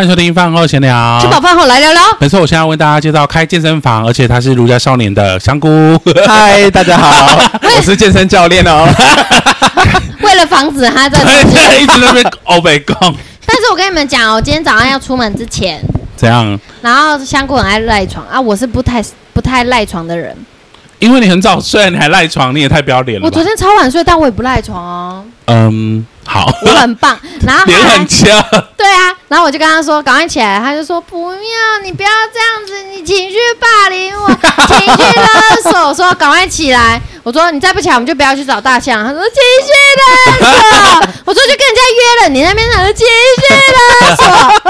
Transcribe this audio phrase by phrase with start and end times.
[0.00, 1.18] 欢迎收听饭后闲聊。
[1.20, 2.00] 吃饱饭后来聊聊。
[2.18, 5.68] 没错，我现在要为大家介绍开健身房，而且他是儒家少年的香菇。
[6.26, 7.38] 嗨，大家好，
[7.76, 8.88] 我是健身教练哦。
[10.24, 12.96] 为了防止他在对 对，一直在那边欧北共。
[13.44, 15.78] 但是我跟你们讲，我今天早上要出门之前，
[16.16, 16.58] 怎样？
[16.80, 20.34] 然后香菇很爱赖床啊，我是不太不太赖床的人。
[20.98, 23.26] 因为你很早睡，你还赖床，你也太不要脸了。
[23.26, 25.24] 我昨天超晚睡，但我也不赖床哦。
[25.46, 27.18] 嗯，好，我很棒。
[27.44, 28.24] 然后脸很强。
[28.76, 34.28] 对啊，然后我就跟他说赶快起来，他就说不要，你不要这样子，你情绪霸凌我，
[34.68, 37.00] 情绪勒索，我说赶快起来。
[37.24, 39.04] 我说你再不起来，我们就不要去找大象。
[39.04, 39.34] 他说情
[39.66, 43.42] 绪勒索，我说就跟人家约了，你那边讲的情绪
[44.06, 44.16] 勒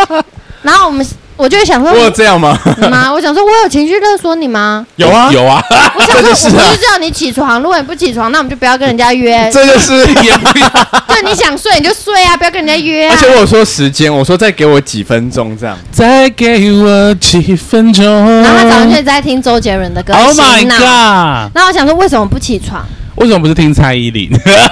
[0.07, 0.25] 索。
[0.63, 1.07] 然后我们。
[1.41, 2.59] 我就会想说，我有这样吗？
[2.91, 4.87] 妈， 我想说，我有情绪勒索你吗？
[4.97, 5.59] 有啊，有啊。
[5.95, 9.51] 我想说，我不是叫你起床，如果你不起床，那我们就不要跟人家约。
[9.51, 10.69] 这就是 也不要。
[11.09, 13.17] 对，你想睡你就睡啊，不要跟人家约啊。
[13.17, 15.75] 而且我有说时间，我说再给我几分钟这样。
[15.91, 18.05] 再给我几分钟。
[18.43, 20.13] 然后他早上就在听周杰伦的歌。
[20.13, 21.51] Oh my god！
[21.55, 22.85] 那我想说，为什么不起床？
[23.17, 24.31] 为什么不是听蔡依林？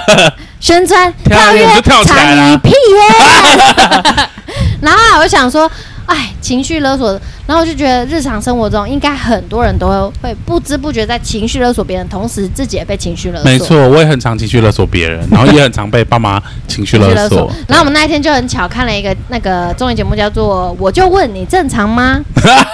[0.61, 2.57] 旋转跳跃，跳起来了。
[2.59, 2.71] 屁
[4.81, 5.69] 然后我想说。
[6.09, 7.11] 哎，情绪勒索，
[7.45, 13.45] 然后我就觉得日常生活中应该很多人都会不知不觉在情绪勒索别人，同时自己也被情绪勒索。
[13.45, 17.45] 没错，我也很常情绪勒索别人，然后也很常被爸妈情绪勒索。
[17.45, 22.19] 对然后我们那一天就很巧看了一个那个综艺节目，叫做《我就问你正常吗》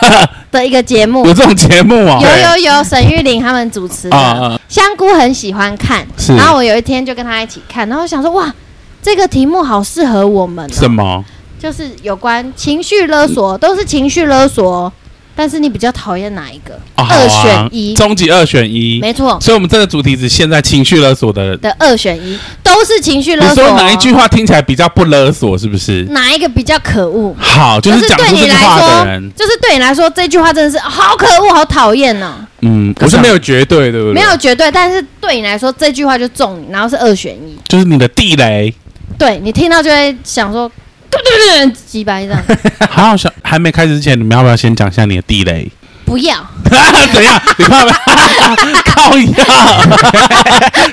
[0.49, 1.25] 的一个节目。
[1.25, 2.17] 有这种节目啊？
[2.21, 4.15] 有有有，沈玉琳他们主持的。
[4.15, 8.53] 啊、香菇很喜欢看，是然后我有一天就跟他一起看，然后想说哇，
[9.01, 10.69] 这个题目好适合我们、哦。
[10.71, 11.25] 什么？
[11.59, 14.91] 就是有关情绪勒索，都是情绪勒索，
[15.35, 16.75] 但是你比较讨厌哪一个？
[16.97, 19.39] 哦、二选一，终极二选一，没错。
[19.41, 23.63] 所以，我们这个主题是现在情绪勒索的的二选一，都是情绪勒索。
[23.63, 25.57] 你说哪一句话听起来比较不勒索？
[25.57, 26.03] 是不是？
[26.11, 27.35] 哪一个比较可恶？
[27.37, 32.45] 好，就是讲出这句话的人，就是对你来说，这句话真的是好可恶，好讨厌呢。
[32.61, 34.13] 嗯，可是没有绝对，对不对？
[34.13, 38.73] 没有绝对，但是对你来说，这句话就中你，然后是二选一，就是你的地雷。
[39.17, 40.71] 对，你听到就会想说。
[41.09, 42.37] 对对对，几百张。
[42.89, 45.71] 好好小，还没开始之前，你们要不要先讲一下你的地雷？
[46.05, 46.35] 不要。
[47.13, 47.41] 怎样？
[47.57, 48.55] 你怕不怕？
[48.85, 49.43] 靠一下。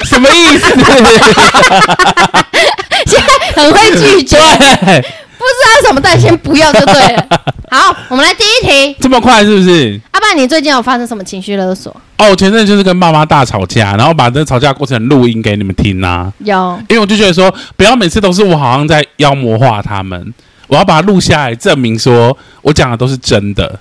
[0.04, 0.74] 什么意思？
[3.06, 3.26] 现在
[3.62, 4.36] 很会拒绝。
[4.38, 5.04] 对
[5.42, 7.26] 不知道什么，但先不要就对了。
[7.70, 8.96] 好，我们来第一题。
[9.00, 10.00] 这么快是不是？
[10.10, 11.90] 阿爸，你最近有发生什么情绪勒索？
[12.18, 16.32] 哦，我前阵就是跟爸妈大吵架，然后把这吵架过程录音给你们听呐、啊。
[16.38, 20.32] 有，因为我就觉得说，不要每次都是我好像在妖魔化他们，
[20.68, 23.78] 我要把它录下来，证明说我讲的都是真的。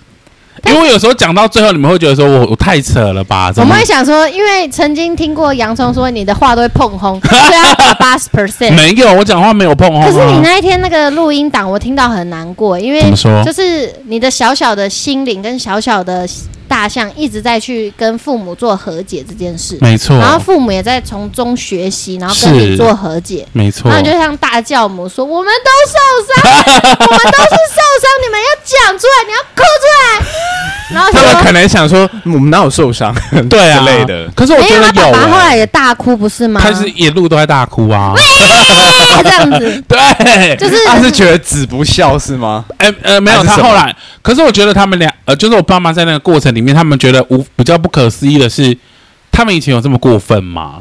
[0.71, 3.51] 因为有时候讲到最后，你们会觉得说我我太扯了吧？
[3.57, 8.73] 我们会想说，因为曾经听过洋葱说你的话都会碰轰， 所以要打八十 percent。
[8.73, 10.01] 没有，我讲话没有碰轰。
[10.01, 13.01] 可是你那一天那个录音档，我听到很难过，因为
[13.43, 16.27] 就是你的小小的心灵跟小小的。
[16.71, 20.17] 大象一直在去跟父母做和解这件事，没错。
[20.17, 23.91] 然后父母也在从中学习，然后跟你做和解，没错。
[23.91, 25.97] 然后就像大教母说：“我们都受
[26.33, 30.25] 伤，我们都是受伤，你们要讲出来，你要哭出来。”
[30.93, 33.13] 然后他们可能想说：“我们哪有受伤？”
[33.49, 34.29] 对啊，之类的。
[34.35, 36.61] 可是我觉得有，爸爸后来也大哭，不是吗？
[36.63, 38.13] 他是一路都在大哭啊，
[39.23, 39.83] 这样子。
[39.87, 42.63] 对，就是他是觉得子不孝是吗？
[42.77, 43.93] 哎呃，没有，他后来。
[44.21, 46.61] 可是我觉得他们俩呃，就是我爸妈在那个过程里。
[46.61, 48.77] 里面他们觉得无比较不可思议的是，
[49.31, 50.75] 他们以前有这么过分吗？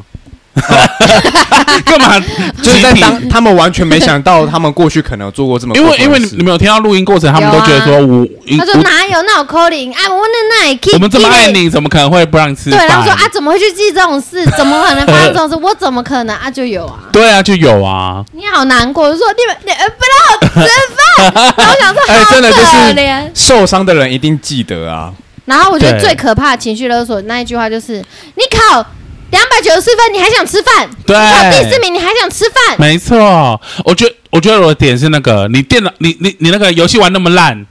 [1.85, 2.19] 干嘛？
[2.61, 5.75] 就是在当他们完全没想到，他们过去可能有做过这么。
[5.75, 12.69] 因为因为你们有听到录音过程，他们都觉得说我，他说哪有那种 calling 哎，我那那我们这么爱你，怎么可能会不让你吃？
[12.69, 14.45] 对，然后说啊，怎么会去记这种事？
[14.57, 15.55] 怎么可能发生这种事？
[15.63, 16.51] 我怎么可能啊？
[16.51, 16.99] 就有啊。
[17.11, 18.23] 对啊，就有啊。
[18.33, 25.11] 你好难过，就说你们你不让我吃饭， 然后想说哎，真的就是受伤的人一定记得啊。
[25.45, 27.97] 然后我觉得最可怕的情绪勒索那一句话就是：
[28.35, 28.85] 你考
[29.31, 30.89] 两百九十四分，你还想吃饭？
[31.05, 32.77] 对，考第四名，你还想吃饭？
[32.77, 37.65] 没错，我觉得我觉得我的点是那个，你电脑你你你那个游戏玩那么烂，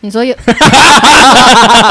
[0.00, 0.34] 你说有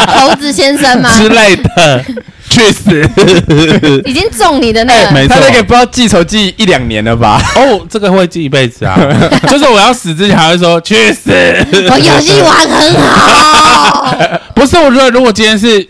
[0.08, 1.10] 猴子先生吗？
[1.18, 2.06] 之类的。
[2.48, 3.02] 去死，
[4.06, 7.42] 已经中你的那个，他那个不知道记仇记一两年了吧？
[7.56, 8.96] 哦，这个会记一辈子啊！
[9.50, 14.16] 就是我要死之前还会说，去死，我游戏玩很好。
[14.54, 15.86] 不是，我觉得如果今天是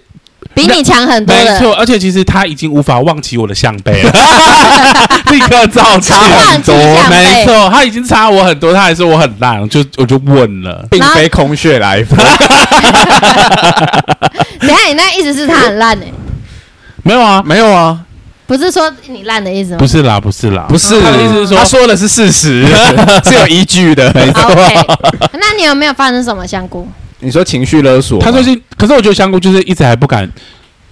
[0.55, 4.11] 比你强很多，没错，而且其实他已经无法忘记我的项背了，
[5.29, 6.73] 立刻造差很多，
[7.09, 12.17] 没错，他已经差我很多，他还说我很烂，就我就问了，并非空穴来风。
[14.61, 16.05] 等下，你那意思是他很烂呢？
[17.03, 17.99] 没有啊，没有啊，
[18.47, 19.77] 不是说你烂的意思吗？
[19.77, 21.01] 不是啦，不是啦，不是。
[21.01, 22.65] 他的意思是说，他说的是事实，
[23.25, 24.11] 是有依据的。
[24.13, 24.41] 没错。
[24.43, 24.85] Okay.
[25.33, 26.87] 那你有没有发生什么香菇？
[27.19, 28.19] 你说情绪勒索？
[28.21, 30.29] 他最近，可是我觉得香菇就是一直还不敢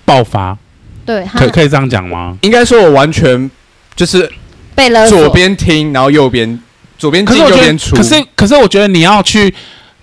[0.05, 0.57] 爆发。
[1.05, 2.37] 对，可可以这样讲吗？
[2.41, 3.49] 应该说，我完全
[3.95, 4.31] 就是
[4.73, 6.59] 被勒索，左边听，然后右边
[6.97, 7.95] 左边进右边出。
[7.95, 9.53] 可是，可是我觉得你要去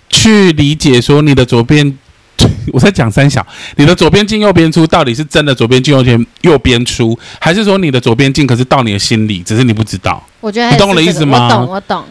[0.09, 1.97] 去理解说你的左边。
[2.73, 3.45] 我在讲三小，
[3.75, 10.23] 你的左边进右边出，到底是真的左边进右边右边出，还是说你的左边进，可是到你的心里，只是你不知道？
[10.39, 11.45] 我觉得、这个、你懂我的意思吗？
[11.45, 12.03] 我懂，我懂。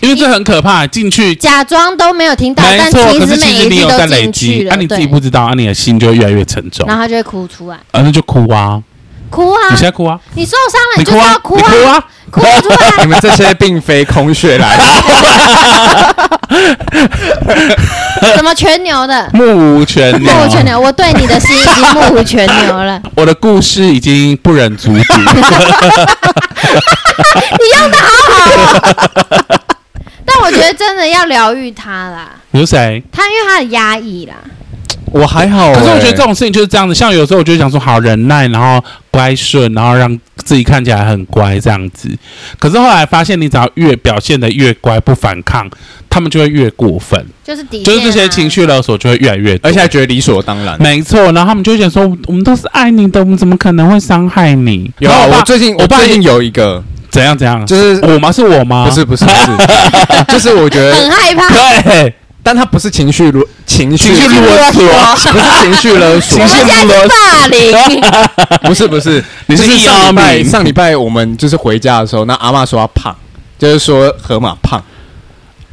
[0.00, 8.82] 因为这很可怕，进去假装都没有听到，没错，但其实可是其实你有在累积，那、啊、你自己不知道，啊，你的心就会越来越沉重，然后他就会哭出来，啊，那就哭啊。
[9.30, 9.60] 哭啊！
[9.68, 10.18] 你现在哭啊！
[10.34, 11.70] 你受伤了，你就哭要哭啊！
[11.70, 12.02] 哭啊！
[12.30, 12.76] 哭出来！
[13.04, 14.84] 你们这些并非空穴来的，
[18.34, 19.28] 什么全牛的？
[19.34, 20.80] 目无全牛，目无全牛。
[20.80, 22.98] 我对你的心已经目无全牛了。
[23.16, 24.94] 我的故事已经不忍卒读。
[24.96, 25.02] 你
[27.78, 29.60] 用的好好哦。
[30.48, 32.30] 但我觉得真的要疗愈他啦。
[32.52, 33.02] 有谁？
[33.12, 34.34] 他因为他很压抑啦。
[35.10, 36.94] 我还好、欸，可是我觉得这种事情就是这样子。
[36.94, 42.10] 像有时候我就想说，好忍耐，然后乖顺，然后让自己看起来很乖这样子。
[42.58, 45.66] 可是后来发现，你只要越表现得越乖，不反抗，
[46.10, 47.24] 他们就会越过分。
[47.42, 50.76] 就是底、啊，就是这些情绪勒索就会越来越多，而且还觉得理所当然。
[50.78, 54.90] 没错，然后他们就会想说，我们都是爱你的，我们怎么可能会伤害你？
[54.98, 58.30] 有啊，我最近我最近有一个怎样怎样，就是我吗？
[58.32, 58.86] 是我吗？
[58.88, 59.46] 不是不是不是，
[60.32, 61.48] 就是我觉得很害怕。
[61.82, 62.14] 对。
[62.40, 64.82] 但他不是情绪勒情绪勒索，
[65.32, 68.00] 不是情绪勒索，情绪勒索，霸凌，
[68.62, 73.14] 不 是不是，你是上礼拜上礼拜我们就是回家的时候，那阿嬷说她胖，
[73.58, 74.82] 就是说河马胖，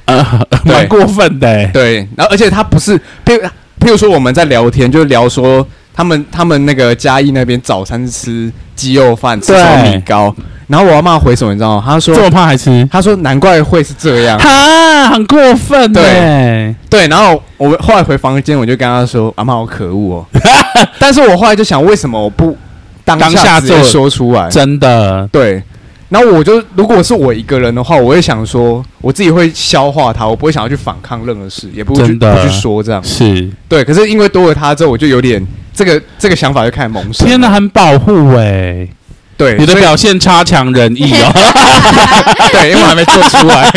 [0.06, 0.26] 呃，
[0.66, 3.48] 蛮过分的、欸，对，然后而且他不是，譬如
[3.80, 5.66] 譬如说我们在聊天，就聊说
[5.96, 9.54] 他们他们那个嘉义那边早餐吃鸡肉饭，吃
[9.84, 10.36] 米糕。
[10.68, 11.84] 然后我要骂回什么，你知道吗？
[11.86, 12.88] 他说这么胖还吃？
[12.92, 15.94] 他说难怪会是这样，哈，很过分。
[15.94, 20.26] 对对，然后我后来回房间，我就跟他说：“阿妈，好可恶哦！”
[20.98, 22.58] 但是我后来就想，为什么我不
[23.04, 24.50] 当下直接说出来？
[24.50, 25.62] 真的对。
[26.10, 33.04] 然后我就如果是我一个人的话，我会想说，我自己会消化它，我不会想要去反抗任何事，也不会去不去说这样。
[33.04, 35.46] 是对，可是因为多了他之后，我就有点
[35.76, 37.28] 这个这个想法就开始萌生。
[37.28, 38.88] 天哪，很保护哎。
[39.38, 41.30] 对，你的表现差强人意哦。
[42.54, 43.70] 对，因为我还没做出来，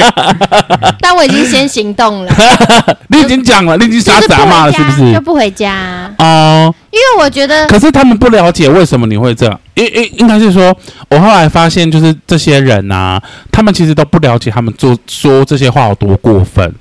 [1.02, 2.32] 但我已经先行动了。
[3.10, 5.12] 你已经讲了，你已经傻傻骂了，是不是？
[5.12, 7.66] 就不回家哦，因为我觉得。
[7.66, 10.72] 可是他们不了解为什么你会这样，因因应该是说，
[11.10, 13.20] 我后来发现，就是这些人啊，
[13.50, 16.72] 他们其实都不了解他们做说这些话有多过分。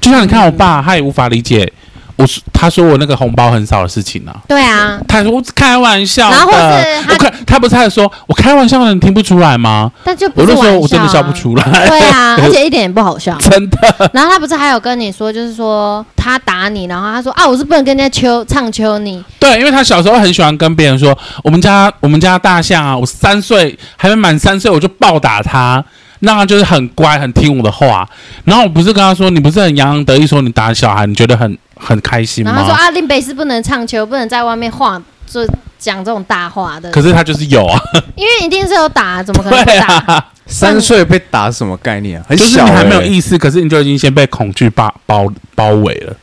[0.00, 1.72] 就像你看我爸，他也无法理解。
[2.20, 4.40] 我说，他说我那个红包很少的事情呢、啊。
[4.48, 6.36] 对啊，他说我开玩笑的。
[6.36, 9.90] 然后是他，我看他不是还说我开玩笑的，你听不出来吗？
[10.04, 11.64] 但就不是、啊、我就说我真的笑不出来。
[11.88, 14.10] 对啊， 而且一点也不好笑，真的。
[14.12, 19.22] 然后他不是还有跟你说，就是说他打你，然后他说啊，我是不能跟人家秋唱秋你。
[19.38, 25.82] 对，因为他小时候很喜欢跟别人说，我们家我们家大象啊，我三岁还没满三岁，我就暴打他。
[26.20, 28.08] 那他就是很乖，很听我的话。
[28.44, 32.52] 然后我不是跟他说，你不是很洋洋得意说你打小孩，你觉得很很开心吗？
[32.52, 35.46] 然后他说啊，林北是不能唱球，不能在外面晃，就
[35.78, 36.90] 讲这种大话的。
[36.90, 37.80] 可是他就是有啊，
[38.16, 40.14] 因为一定是有打，怎么可能不打？
[40.14, 42.26] 啊、三岁被打是什么概念啊？
[42.28, 46.14] 很小、欸，就是你还没有意识，可是你就已经先被恐惧包包包围了。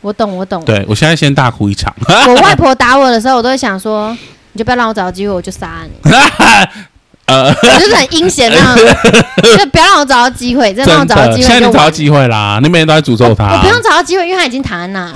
[0.00, 0.64] 我懂，我懂。
[0.64, 1.94] 对，我现在先大哭一场。
[2.26, 4.16] 我外婆打我的时候，我都会想说，
[4.52, 6.10] 你就不要让我找到机会，我就杀你。
[7.30, 8.76] 呃，我就是很阴险那样，
[9.56, 11.42] 就不要让我找到机会，真的让我找到机会。
[11.42, 13.52] 现在你找到机会啦，你每天都在诅咒他。
[13.52, 15.12] 我不用找到机会，因为他已经躺在那。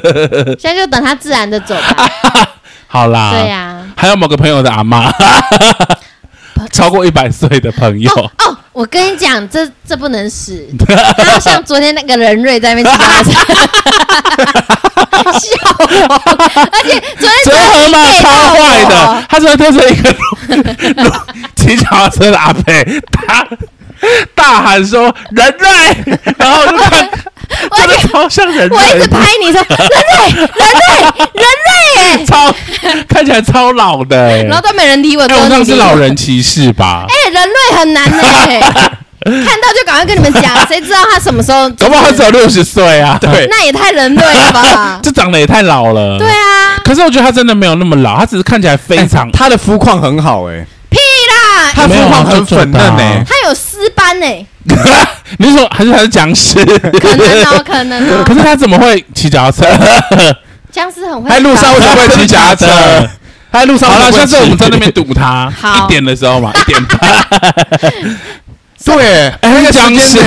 [0.58, 2.10] 现在就等他自然的走吧。
[2.86, 3.76] 好啦，对呀。
[3.94, 5.12] 还有某个朋友的阿妈，
[6.72, 8.10] 超过一百岁的朋友。
[8.38, 10.66] 哦，我跟你讲，这这不能使。
[11.18, 12.96] 他像昨天那个人瑞在那边
[15.20, 18.24] 笑我，而且昨天昨天河马超
[18.54, 18.94] 坏的，
[19.28, 20.08] 他昨天推着一个。
[21.90, 22.62] 骑脚踏车的阿伯，
[23.12, 23.46] 他
[24.34, 27.10] 大喊说：“人类！”然后我就看，
[27.76, 28.76] 真的超像人类。
[28.76, 32.54] 我一直拍你说：“人类，人类，人类！”哎，超
[33.08, 34.42] 看起来超老的哎。
[34.44, 35.22] 然后都没人理我。
[35.24, 37.04] 哎，我那是老人歧视吧？
[37.10, 38.60] 哎，人类很难哎，
[39.20, 41.68] 看到就赶快跟你们讲，谁知道他什么时候？
[41.70, 43.18] 搞不好他只有六十岁啊？
[43.20, 44.98] 对，那也太人类了吧？
[45.02, 46.18] 这长得也太老了。
[46.18, 46.78] 对啊。
[46.84, 50.64] 可是我觉得他真的没有那么老，他只是看起来非常，他的肤况很好哎。
[51.74, 54.26] 他肤况很粉嫩呢，他有尸斑呢。
[55.38, 56.54] 你是说还是还是僵尸？
[56.64, 58.22] 可能哦，可能哦。
[58.26, 59.66] 可是他怎么会骑脚踏车？
[60.70, 61.30] 僵尸很会。
[61.30, 62.66] 在路上为什么会骑脚踏车？
[63.52, 65.12] 他在路上好了，下次我们在那边堵。
[65.12, 67.00] 他，好一点的时候嘛，一点半。
[68.84, 70.18] 对，哎，那个僵尸，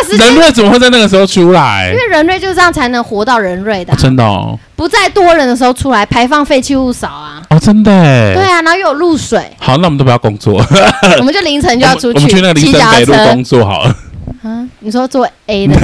[0.00, 1.96] 那个时间人类怎么会在那个时候出来因？
[1.96, 7.42] 为人类就是这样才能活到人类的啊、真的哦，不在多人的时候出来，排放废弃物少啊。
[7.50, 8.34] 哦，真的哎。
[8.34, 10.64] 对啊，然后又有露水，好，那我们都不要工作，
[11.18, 13.44] 我们就凌晨就要出去我们去那个林森骑脚踏车北路工。
[13.44, 13.96] 作好了，
[14.44, 15.76] 嗯，你说做 A 的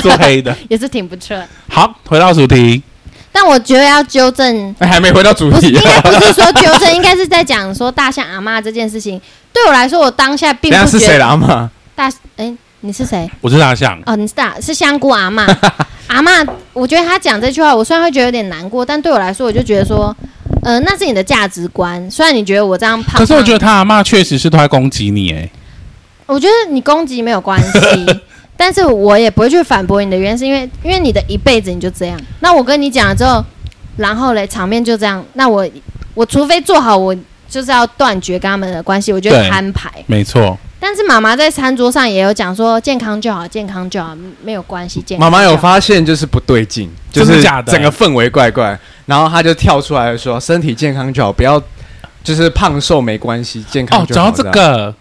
[0.00, 0.54] 做 A 的。
[0.68, 1.36] 也是挺不错，
[1.68, 2.82] 好，回到主题，
[3.32, 9.20] 但我觉得要纠正，哎还没回到主题应该不是说纠正，应该是在讲说大象阿妈这件事情。
[9.52, 11.70] 对我来说，我当下并不觉得是谁不觉得啦嘛？
[11.96, 13.28] 大哎，你是谁？
[13.40, 15.44] 我是大象，哦，你是大是香菇阿妈，
[16.06, 16.30] 阿妈，
[16.72, 20.14] 我觉得他讲这句话，我虽然会觉得有点难过，但对我来说，我就觉得说，
[20.62, 22.08] 呃，那是你的价值观。
[22.10, 25.48] 虽然你觉得我这样胖，可是我觉得他阿妈确实是都在攻击你，哎，
[26.26, 28.20] 我觉得你攻击没有关系，
[28.56, 32.20] 但是我也不会去反驳你的原因，是因为因为你的一辈子你就这样。
[32.40, 33.44] 那我跟你讲了之后，
[33.96, 35.24] 然后嘞，场面就这样。
[35.34, 35.68] 那我
[36.14, 37.14] 我除非做好我
[37.48, 39.90] 就是要断绝跟他们的关系，我就会对摊牌。
[40.06, 45.02] 没错，但是妈妈在餐桌上也有讲说，健康就好，健康就好，没有关系。
[45.02, 51.60] 健康妈妈有发现就是不对劲，就是假的整个氛围怪怪，然后她就跳出来说：“身体健康就好，不要
[52.22, 54.94] 就是胖瘦没关系，健康哦，就好。”讲到这个，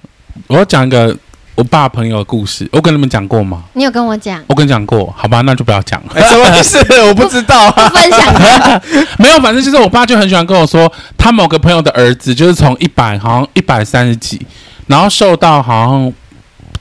[0.48, 1.16] 我要讲一个
[1.54, 3.64] 我爸朋友的故事，我跟你们讲过吗？
[3.74, 6.14] 你有跟我讲，我跟你讲过，好吧，那就不要讲了。
[6.16, 6.80] 哎，什么意思？
[7.08, 7.90] 我不知道啊。
[7.94, 8.82] 分享。
[9.20, 14.46] 没有，反正就是我爸就很喜欢跟我说，他某个朋友的儿子就是从一百好像一百三十几，
[14.88, 16.14] 然后瘦到好像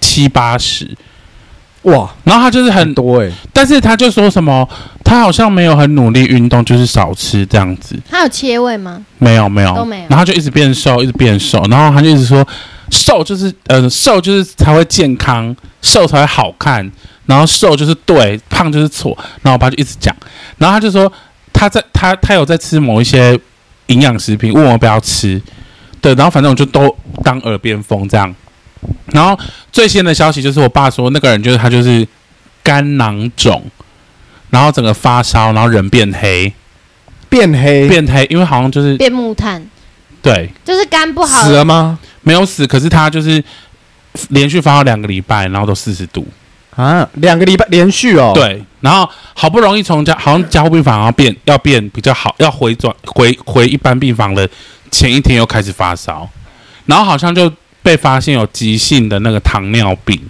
[0.00, 0.96] 七八十，
[1.82, 4.68] 哇，然后他就是很很多哎，但是他就说什么，
[5.04, 9.04] 他好像没有很努力运动，就是少吃这样子，他有切胃吗？
[9.18, 9.74] 没有没有。
[9.74, 10.06] 都没有。
[10.08, 12.46] 然后就一直变瘦，一直变瘦，然后他就一直说
[12.90, 16.88] 瘦就是呃瘦就是才会健康，瘦才会好看，
[17.26, 20.14] 然后瘦就是对，胖就是错，然后我爸就一直讲，
[20.58, 21.12] 然后他就说
[21.52, 23.38] 他在他他有在吃某一些
[23.88, 25.40] 营养食品，问我不要吃，
[26.00, 28.34] 对，然后反正我就都当耳边风这样。
[29.06, 29.36] 然后
[29.72, 32.06] 最新的消息就是我爸说那个人就是他就是
[32.62, 33.62] 肝囊肿，
[34.50, 36.52] 然后整个发烧，然后人变黑，
[37.28, 39.64] 变黑，变黑，因为好像就是变木炭，
[40.22, 41.98] 对就是肝不好死了吗？
[42.22, 43.42] 没有死，可是他就是
[44.28, 46.26] 连续发了两个礼拜，然后都四十度，
[46.74, 54.48] 啊，两个礼拜连续哦。，对，然后好不容易从加好像加护病房要变要变比较好，要回转回回一般病房的
[54.90, 56.28] 前一天又开始发烧，
[56.86, 57.52] 然后好像就
[57.82, 60.20] 被发现有急性的那个糖尿病，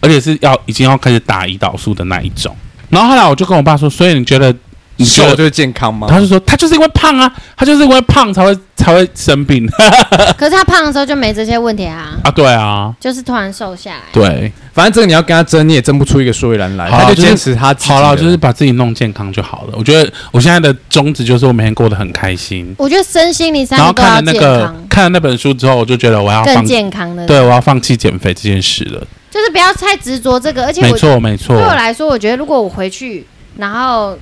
[0.00, 2.56] 而且是要已经要开始打胰岛素的那一种。
[2.88, 4.54] 然后后来我就跟我爸说，所以你觉得
[4.98, 5.30] 你觉得？
[5.30, 6.06] 瘦就是健康吗？
[6.08, 9.66] 他就说他就是因为胖啊，他就是因为胖才会才会生病
[10.36, 14.02] 可是他胖的时候就没这些问题啊，啊，对啊，就是突然瘦下来。
[14.12, 14.52] 对。
[14.74, 16.88] 反正这个你要跟他争，你也争不出一个所以然来。
[16.88, 19.74] 他就坚持他自己好了，就是把自己弄健康就好了。
[19.76, 22.72] 我觉得我现在的宗旨就是我每天过得很开心。
[22.78, 27.26] 我觉得身心灵三然后个都要健看了那个康，看了那本书之后，我就觉得我要更，健康的。
[27.26, 29.04] 对，我要放弃减肥这件事了。
[29.32, 31.74] 就是不要太执着这个，而且我没错，没错对我。
[31.74, 33.26] 来说，我觉得如果我回去，
[33.56, 34.16] 然后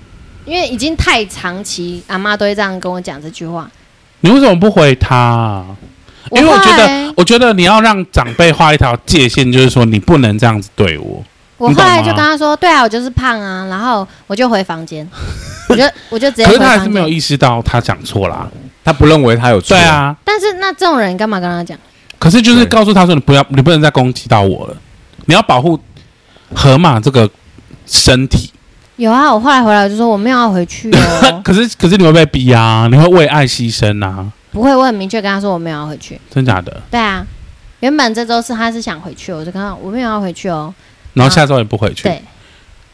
[0.47, 3.71] 因为已经太长期，阿妈都会这样跟我讲这句话。
[4.21, 5.63] 你为什么不回他？
[6.33, 11.23] 因为我觉得，我觉得你要让长辈画一条界限，就是说你不能这样子对我。
[11.59, 15.09] 我后来就跟他说：“对啊，我就是胖啊。”然后我就回房间，
[15.69, 17.09] 我就我就直接可是他还是没有。
[17.09, 18.49] 意识到他讲错啦。
[18.85, 19.77] 他不认为他有错。
[19.77, 21.79] 对，啊，但是那这种人干嘛跟他讲？
[22.19, 24.77] 可是就是告诉他说，你不要，你不能再攻击到我了，
[25.27, 25.79] 你要保护
[26.55, 27.29] 河马这个
[27.87, 28.51] 身体。
[28.97, 36.19] 有啊，我后来回来我就说我没有要回去哦， 可是可是你会被逼啊，你会为爱牺牲啊，不会，我很明确跟他说我没有要回去。
[36.31, 36.83] 真假的？
[36.91, 37.27] 对啊，
[37.81, 40.73] 原本这周是他是想回去，我就跟他我没有要回去哦。
[41.13, 42.05] 然后下周也不回去。
[42.05, 42.23] 对，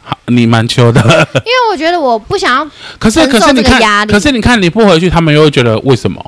[0.02, 1.00] 好，你蛮秋的。
[1.44, 6.21] 因为我觉得我不想要可是承受可是你看，这个压力可是你看你不回去，他们又会觉得为什么？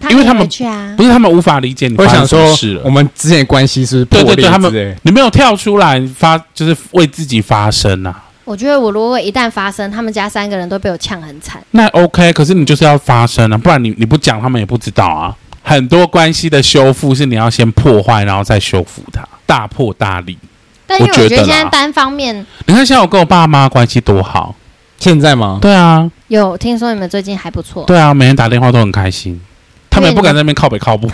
[0.00, 1.04] 他因为他们没回去啊不。
[1.04, 2.90] 是他们无法理解你发我想说生什么事，了我。
[2.90, 8.24] 们之间的关系是不是破裂对对对，他们之类你没有跳出来发，就是为自己发声啊。
[8.50, 11.62] 我觉得我如果一旦发生，他们家三个人都被我呛很惨。
[11.70, 15.32] 那 OK，可是你就是要发生啊，不然你你不讲，他们也不知道啊。
[15.62, 20.36] 很多关系的修复是你要先破坏，然后再修复它，大破大立。
[20.84, 24.56] 但因为我觉得现在单方面你看，现在我跟我爸妈关系多好。
[24.98, 25.60] 现在吗？
[25.62, 29.40] 对啊，有听说你们最近还不错，对啊，每天打电话都很开心。
[29.88, 31.08] 他们也不敢在那边靠北靠步。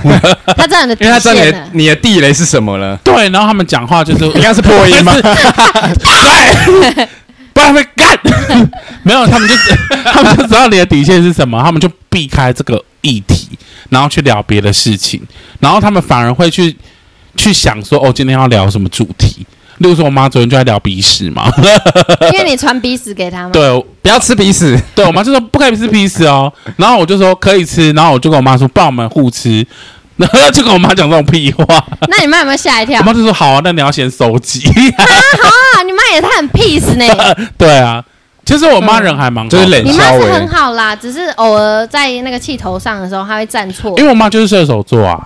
[0.54, 1.40] 他知道你的因为他知道你。
[1.40, 2.96] 的你的地雷是什么了。
[3.04, 5.12] 对，然后他们讲话就是你刚刚是破音吗？
[5.20, 7.08] 对，
[7.56, 8.18] 不然会干。
[9.02, 13.48] 没有，他们就是 他们就知道你的底线是什么，他们就避开这个议题，
[13.88, 15.22] 然后去聊别的事情，
[15.58, 16.76] 然后他们反而会去
[17.34, 19.46] 去想说，哦，今天要聊什么主题，
[19.78, 21.50] 例如说，我妈昨天就在聊鼻屎嘛，
[22.32, 23.50] 因为你传鼻屎给她嘛。
[23.50, 23.70] 对，
[24.02, 24.78] 不要吃鼻屎。
[24.94, 29.66] 对，我妈就说不可以吃鼻屎哦，然后我就说可以吃，然后我就跟我妈说，帮我们互吃，
[30.16, 31.64] 然后就跟我妈讲这种屁话。
[32.08, 33.00] 那你妈有没有吓一跳？
[33.00, 34.66] 我妈就说好啊，那你要先收集。
[34.66, 35.65] 啊好啊，你
[35.96, 37.04] 妈也太很 peace 呢。
[37.58, 38.04] 对啊，
[38.44, 43.98] 其实我妈人还蛮好，就是冷你妈是很好啦，只是偶尔在那个气头上的时候，她会站错。
[43.98, 45.18] 因为我妈就是射手座啊。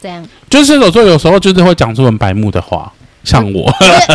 [0.00, 0.24] 这样。
[0.48, 2.92] 就是射手座有时候就是会讲出很白目的话，
[3.24, 3.72] 像我。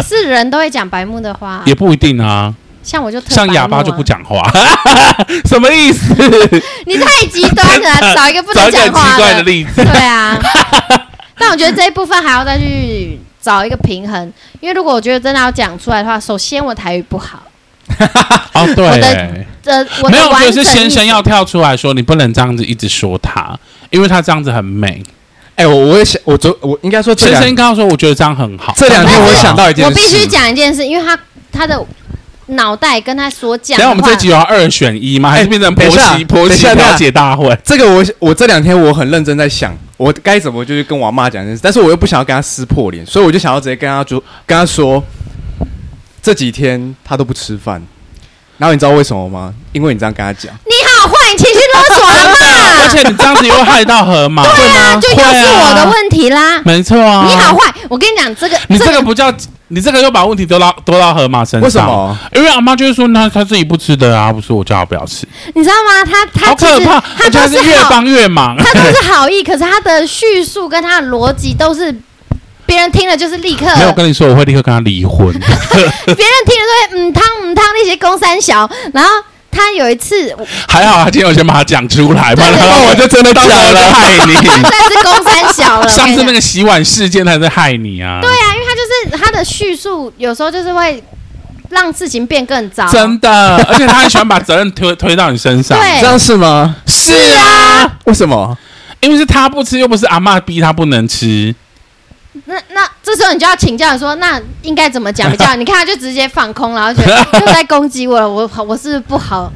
[0.08, 1.62] 是人都会讲白目的话。
[1.68, 2.54] 也不一定啊。
[2.84, 4.42] 像我就特像哑巴就不讲话，
[5.46, 6.16] 什么意思？
[6.88, 9.84] 你太极端了，找一个不能讲话怪的例子。
[9.84, 10.40] 对啊。
[11.38, 17.42] 但我觉得这一部分还要再去找一个平衡，因为如果我觉得真的要讲出来的话，首先我台语不好。
[18.54, 18.86] 哦，对。
[18.86, 23.58] 我的呃，我的 没有，我觉得是先生要跳出来说，你不能这样子一直说他，
[23.90, 25.04] 因为他这样子很美。
[25.56, 28.74] 哎、欸，我我也想，我昨我应该说，先生刚刚说，我觉得这样很好。
[28.78, 31.18] 这两天我想到一件事，我必须讲一件事，因为他
[31.52, 31.84] 他的。
[32.52, 35.32] 脑袋跟他所讲，等下我们这集有要二选一吗？
[35.32, 37.58] 还是变成婆媳婆媳调解大会？
[37.64, 45.04] 这个我我这两天我很认真在想，我该怎么就是跟我妈讲这件事，但是我又不想要跟她撕破脸，所以我就想要直接跟她说，跟她说
[46.22, 47.82] 这几天她都不吃饭，
[48.62, 49.52] 然后你知道为什么吗？
[49.72, 52.38] 因为你这样跟他讲，你好坏，你情绪勒索了嘛？
[52.84, 59.34] 而且你这样子又害到河马，对啊，就又是我的问题啦，没错啊，你好坏，我跟你讲这个，你这个不叫。
[59.74, 62.20] 你这个又把问题丢到丢到河马身上，为什么？
[62.36, 65.26] 因为阿妈就是说，那他自己不吃的啊，不是我叫他不要吃。
[65.56, 66.04] 你知道吗？
[66.04, 68.58] 他他好可怕，他就是越帮越忙。
[68.58, 71.90] 他就是 好意，可是他的叙述跟他的逻辑都是
[72.66, 73.66] 别人听了就是立刻。
[73.78, 75.28] 没有跟你说，我会立刻跟他离婚。
[75.32, 77.14] 别人听了都会嗯
[78.42, 79.10] 小，然后。
[79.54, 80.34] 他有一次
[80.66, 82.54] 还好，他今天有先把他讲出来，不然
[82.88, 84.34] 我就真的到时候就害你。
[84.34, 85.90] 现在是公三小了。
[85.90, 88.22] 上次那个洗碗事件，他在害你啊。
[88.22, 91.04] 对啊，因为他就是他的叙述，有时候就是会
[91.68, 92.88] 让事情变更糟。
[92.88, 95.78] 真的，而且他很喜欢把责任推 推到你身上。
[95.78, 96.78] 对，这样是吗？
[96.86, 97.92] 是啊。
[98.06, 98.58] 为什么？
[99.02, 101.54] 因为是他不吃，又不是阿妈逼他不能吃。
[102.46, 105.54] 那那这时候你就要请教你说，那应该怎么讲比较？
[105.58, 109.52] 你看他就直接放空，然后觉得又在攻击我了，我我是不，是不好？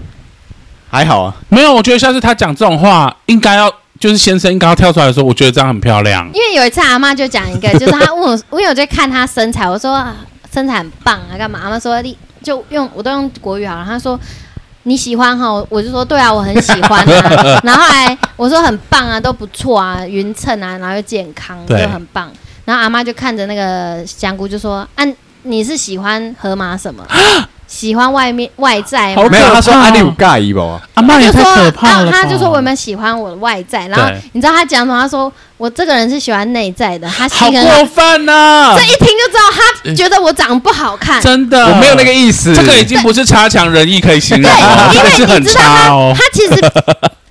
[0.90, 6.26] 还好啊，没有，我觉得下次他讲这种话，应该要就是先生应该要跳出来说，我觉得这样很漂亮。
[6.34, 10.06] 因为有一次阿妈就讲一个， 就是他问我，因为我在看他身材，我说
[10.54, 11.60] 身材很棒啊，干嘛？
[11.64, 14.20] 阿妈说你就用我都用国语好了，他说
[14.84, 17.60] 你喜欢哈，我就说对啊，我很喜欢啊。
[17.64, 22.32] 然后后来我说很棒啊，都不错啊，匀称啊，然后又健康，就很棒。
[22.66, 25.06] 然后阿妈就看着那个香菇，就说：“啊，
[25.44, 27.06] 你是喜欢河马什么？
[27.68, 30.60] 喜欢外面外在吗？”没有，他说：“阿你有介意不？”
[30.96, 32.12] 阿妈也太可怕了。
[32.12, 35.00] 他就说：“我有没有喜欢我的外在？”然后你知道他讲什么？
[35.02, 38.76] 他说：“我这个人是喜欢内在的。”他好过分呐！
[38.78, 41.22] 这一听就知道他觉得我长得不好看。
[41.22, 42.56] 真的，我没有那个意思。
[42.56, 46.16] 这个已经不是差强人意可以形容了， 因为是很差哦。
[46.16, 46.56] 他其实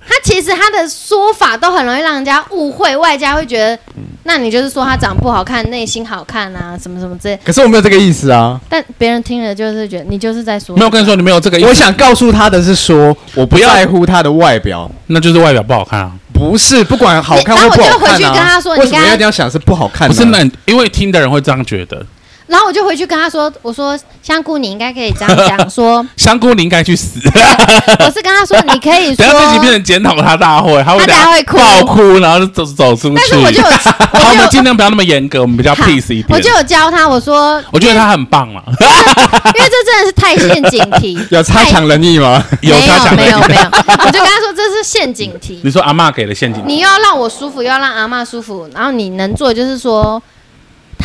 [0.07, 3.79] 他其实他的说法都很容易让人家误会，外加会觉得。
[4.27, 7.39] 那你就是说他长不好看，内心好看啊，什么什么之类。
[7.43, 8.59] 可是我没有这个意思啊。
[8.67, 10.75] 但别人听了就是觉得你就是在说。
[10.75, 11.67] 没有跟你说你没有这个意思。
[11.67, 16.11] 我想告诉他的是说，我不在乎他的外表，那就是外表不好看啊。
[16.33, 17.93] 不是，不管好看或不好看啊。
[17.93, 20.09] 然后我就回去跟他说，为什么一定要想是不好看？
[20.09, 22.03] 不是，那因为听的人会这样觉得。
[22.47, 27.19] 然后我就回去跟他说：“我说香菇，你应该可以这样讲 说，香菇你应该去死。
[27.99, 33.15] ”我是跟他说：“你可以说。”等下自己变成检讨他大会，他会他会哭，爆哭，然后就走走出去。
[33.15, 33.67] 但是我就有，
[34.19, 36.27] 好，我们尽量不要那么严格，我们比较 peace 一点。
[36.29, 42.43] 我就有教他，我说：“我觉得他很棒了，因为这真的是太陷阱题，有差强人意吗？
[42.61, 43.61] 有差强人意，没有没有。
[44.05, 45.59] 我就跟他说这是陷阱题。
[45.63, 50.21] 你说阿嬷给的陷阱题，你又要让我舒服，又要让阿嬷舒服，然后你能做就是说。”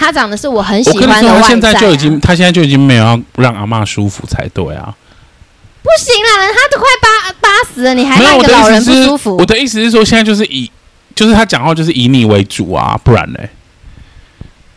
[0.00, 1.40] 他长得是我很喜欢的外在、啊。
[1.42, 4.96] 他现在就已经，他现在就已经没有要让阿妈舒服才对啊！
[5.82, 9.36] 不行啦，他都快八八十了，你还让一个老人不舒服？
[9.36, 10.70] 我的意思是说，现在就是以，
[11.14, 13.50] 就是他讲话就是以你为主啊，不然嘞？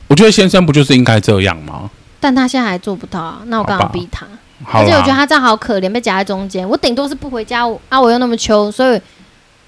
[0.10, 1.90] 我觉得先生不就是应该这样吗？
[2.20, 4.28] 但他现在还做不到啊，那我干嘛逼他。
[4.74, 6.68] 而且我觉得他这样好可怜，被夹在中间。
[6.68, 9.02] 我顶多是不回家，啊，我又那么穷，所以。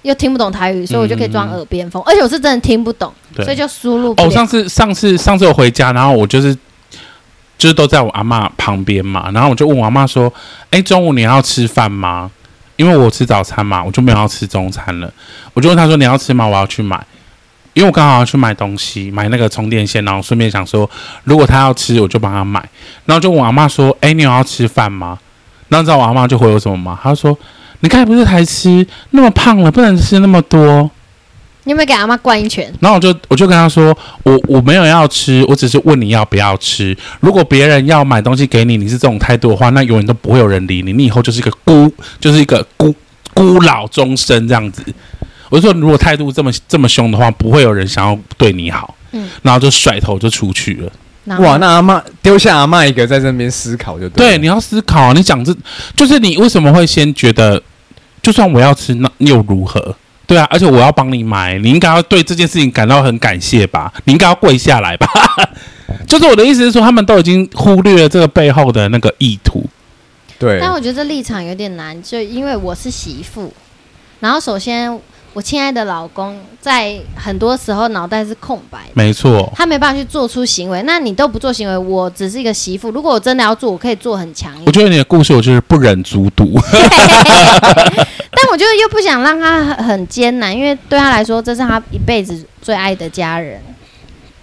[0.06, 4.14] 又听不懂台语，所以我就可以装耳边风，嗯、而且我是真的听不懂，所以就输入。
[4.18, 6.56] 哦，上次上次上次我回家，然后我就是
[7.58, 10.32] 就是都在我阿嬷旁边嘛，然后我就问我阿嬷说
[10.70, 12.30] ：“哎，中午你要吃饭吗？”
[12.78, 15.12] 因为我吃早餐嘛，我就没有要吃中餐了。
[15.54, 16.46] 我就问他说：“你要吃吗？
[16.46, 17.04] 我要去买，
[17.74, 20.88] 因为我刚好要去买东西，买那个充电线，然后顺便想说，
[21.24, 22.64] 如果他要吃，我就帮他买。
[23.06, 25.18] 然后就问我阿嬷说：“哎，你有要吃饭吗？”
[25.70, 27.00] 然后你知道我阿嬷就回我什么吗？
[27.02, 27.36] 她说。
[27.82, 30.90] 你刚才不是才吃那么胖了，不能吃那么多。
[31.64, 32.72] 你有没有给阿妈灌一拳？
[32.80, 36.96] 然后我就我就跟他说，我我没有要吃，我只是问你要不要吃。
[37.20, 42.94] 如果别人要买东西给你，你是这种态度的话，那永远都不会有人理你，你以后就是一个孤，就是一个孤
[43.34, 44.84] 孤老终生这样子。
[45.50, 48.96] 我就说，如果态度这么这么凶的话，不会有人想要对你好。
[49.14, 50.92] 嗯，然后就甩头就出去了。
[51.26, 54.30] 哇，那阿妈丢下阿妈一个在这边思考就对。
[54.30, 55.14] 对，你要思考啊！
[55.14, 55.56] 你讲这
[55.96, 57.60] 就是你为什么会先觉得，
[58.22, 59.96] 就算我要吃，那又如何？
[60.28, 63.92] 对啊，而且我要帮你买，你应该要对这件事情感到很感谢吧？
[64.04, 65.08] 你应该要跪下来吧？
[66.08, 69.66] 就是我的意思是说，他们都已经忽略了这个背后的那个意图。
[70.38, 73.52] 对，但我觉得这立场有点难，就因为我是媳妇，
[74.20, 75.00] 然后首先。
[75.36, 80.82] 我亲爱的老公，在很多时候脑袋是空白的，没错，他没办法去做出行为。
[80.84, 82.90] 那你都不做行为，我只是一个媳妇。
[82.92, 84.64] 如果我真的要做，我可以做很强硬。
[84.66, 86.54] 我觉得你的故事，我就是不忍卒读。
[88.32, 93.62] 但我觉得又不想让他很艰难，因为对他来说，这是他一辈子最爱的家人。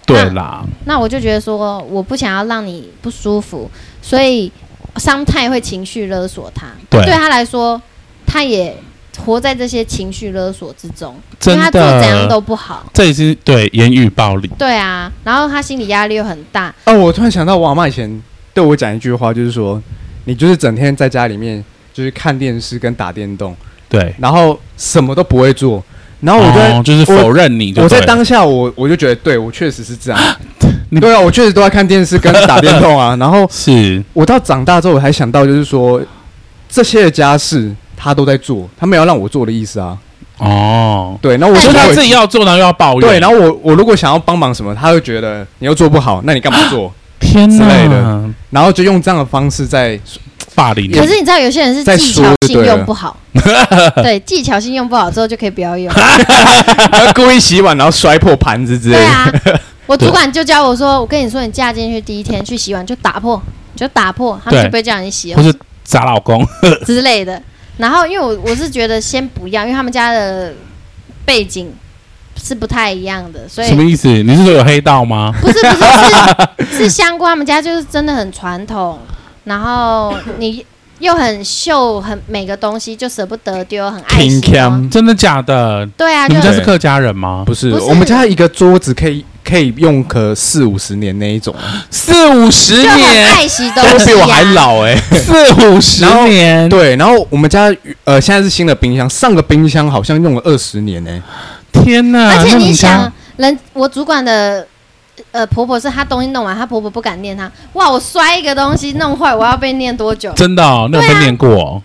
[0.05, 3.67] 对啦，那我就觉得说，我不想要让你不舒服，
[3.99, 4.51] 所以
[4.97, 6.67] 商太会情绪勒索他。
[6.87, 7.81] 对，对他来说，
[8.27, 8.77] 他也。
[9.23, 12.89] 活在这些情绪勒索之中，因为他做怎样都不好。
[12.93, 14.49] 这也是对言语暴力。
[14.57, 16.73] 对啊，然后他心理压力又很大。
[16.85, 18.21] 哦，我突然想到，我阿妈以前
[18.53, 19.81] 对我讲一句话，就是说，
[20.25, 23.55] 你就是整天在家里面就是看电视跟打电动，
[23.87, 25.83] 对，然后什么都不会做。
[26.21, 27.83] 然后我就、哦、就是否认你就。
[27.83, 30.37] 我在当下我，我我就觉得，对我确实是这样。
[31.01, 33.15] 对啊，我确实都在看电视跟打电动啊。
[33.17, 36.01] 然后 是我到长大之后，我还想到就是说，
[36.67, 37.71] 这些的家事。
[38.03, 39.97] 他都在做，他没有让我做的意思啊。
[40.39, 43.01] 哦，对，那我觉得他自己要做，然后又要抱怨。
[43.01, 46.91] 对，然后我我如果想要帮忙什么，他会觉得你又做不好，那你干嘛做？
[47.19, 48.29] 天哪，之类的。
[48.49, 49.97] 然后就用这样的方式在
[50.53, 50.91] 霸凌。
[50.91, 53.15] 可是你知道，有些人是技巧性用不好。
[54.03, 55.93] 对，技巧性用不好之后就可以不要用。
[57.15, 59.01] 故意洗碗，然后摔破盘子之类的。
[59.43, 63.41] 对啊，我主管就教我说：“我跟你说，你嫁进去第一天去洗碗就打破，
[63.75, 66.45] 就打破，他们就不会叫你洗了。”或是砸老公
[66.85, 67.41] 之类的。
[67.77, 70.53] 然后，因为我我是觉得先不要，因为他们家的
[71.25, 71.73] 背景
[72.35, 74.07] 是不太一样的，所以什么意思？
[74.07, 75.33] 你是说有黑道吗？
[75.41, 78.99] 不是不是是 是香菇他们家就是真的很传统，
[79.45, 80.65] 然后你
[80.99, 84.39] 又很秀，很每个东西就舍不得丢，很爱惜。
[84.89, 85.85] 真的假的？
[85.97, 87.43] 对啊，你们家是客家人吗？
[87.45, 89.25] 不是，不是我们家一个桌子可以。
[89.43, 91.53] 可以用个四五十年那一种，
[91.91, 96.95] 四五十年，爱惜东西、啊、都比我还老哎、欸，四五十年，对。
[96.95, 101.21] 然后我们家呃现在是新的冰箱，上个冰箱好像用了二十年呢、欸。
[101.71, 102.37] 天哪！
[102.37, 104.65] 而且你想，人我主管的
[105.31, 107.51] 呃婆婆是她东西弄完，她婆婆不敢念她。
[107.73, 110.31] 哇，我摔一个东西弄坏，我要被念多久？
[110.33, 111.81] 真的、哦，那有被念过。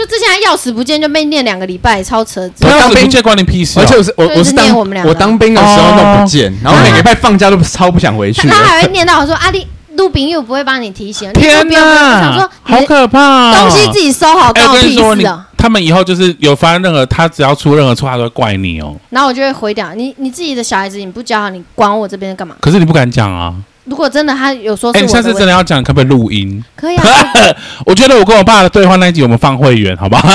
[0.00, 2.50] 就之前钥匙不见就被念两个礼拜，超扯！
[2.62, 8.48] 我当兵就关你屁事，而且我是我我是当我当兵的时候都不见，然后每个礼拜放假都超不想回去。
[8.48, 12.20] 他还会念到我说：“阿弟，录饼又不会帮你提醒。”天哪！
[12.20, 15.44] 想说好可怕，东西自己收好，关我屁事哦。
[15.58, 18.96] 他们以后就是有发生任何，他只要出任何错，他都会怪你哦。
[19.10, 22.56] 然后我就会回掉你，你自己的小孩子你不教好，你管我这边干嘛？
[22.60, 23.54] 可是你不敢讲啊。
[23.90, 26.62] 如果真的他有说，哎，你下次真的要讲，可不可以录音？
[26.76, 27.04] 可以啊。
[27.84, 30.28] 我觉得我跟我爸的对话那一集，我们放会员，好不好？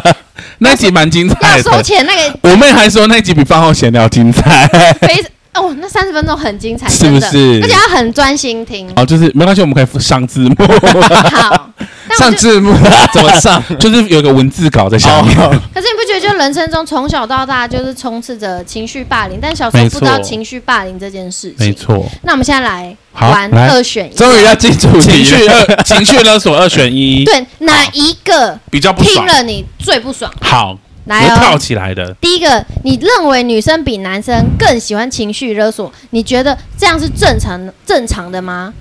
[0.58, 1.70] 那一集蛮精彩的。
[1.70, 4.68] 要收钱那个，我妹还说那一集比饭后闲聊精彩。
[5.54, 7.60] 哦，那三十分钟很精彩，是不是？
[7.62, 8.90] 而且要很专心听。
[8.96, 10.54] 哦，就是没关系，我们可以上字幕。
[11.30, 11.70] 好，
[12.18, 12.72] 上字幕
[13.14, 13.62] 怎么上？
[13.78, 15.34] 就是有个文字稿在下面。
[15.36, 21.66] 可是你不觉得，就人生中从小到大就是充斥着情绪霸凌，但小时候不知道情绪霸凌这件事情。
[21.66, 22.04] 没错。
[22.22, 24.14] 那我们现在来玩二选一。
[24.16, 27.24] 终于要记住情绪二，情绪勒索二选一。
[27.24, 29.24] 对，哪一个比较不爽？
[29.24, 30.32] 听了你最不爽？
[30.40, 30.76] 好。
[31.04, 32.14] 来哦，跳起来的。
[32.20, 35.92] 第一个，你认为女生比男生更喜欢情绪勒索？
[36.10, 38.72] 你觉得这样是正常正常的吗？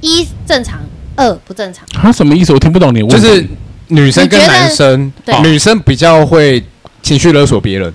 [0.00, 0.80] 一正常，
[1.16, 1.84] 二不正常。
[1.92, 2.52] 他什么意思？
[2.52, 3.10] 我听不懂你问。
[3.10, 3.44] 就是
[3.88, 6.62] 女生跟男生，女生比较会
[7.02, 7.92] 情绪勒索别人。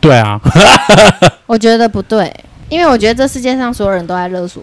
[0.00, 0.40] 对啊，
[1.46, 2.32] 我觉得不对，
[2.68, 4.62] 因为我觉得这世界上所有人都在勒索，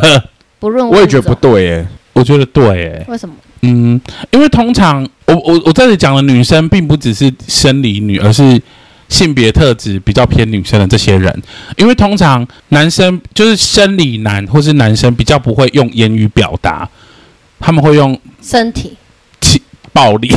[0.60, 1.86] 不论我也觉得不对耶，
[2.20, 3.04] 我觉得对耶。
[3.08, 3.34] 为什么？
[3.62, 8.60] 嗯，因为通常我我我在这里讲的女生，并不只是生理女，而是
[9.08, 11.42] 性别特质比较偏女生的这些人。
[11.76, 16.88] 因为通常男生就是生理男或是男生比较不会用言语表达，
[17.58, 18.96] 他们会用身体、
[19.40, 19.60] 气、
[19.92, 20.28] 暴力，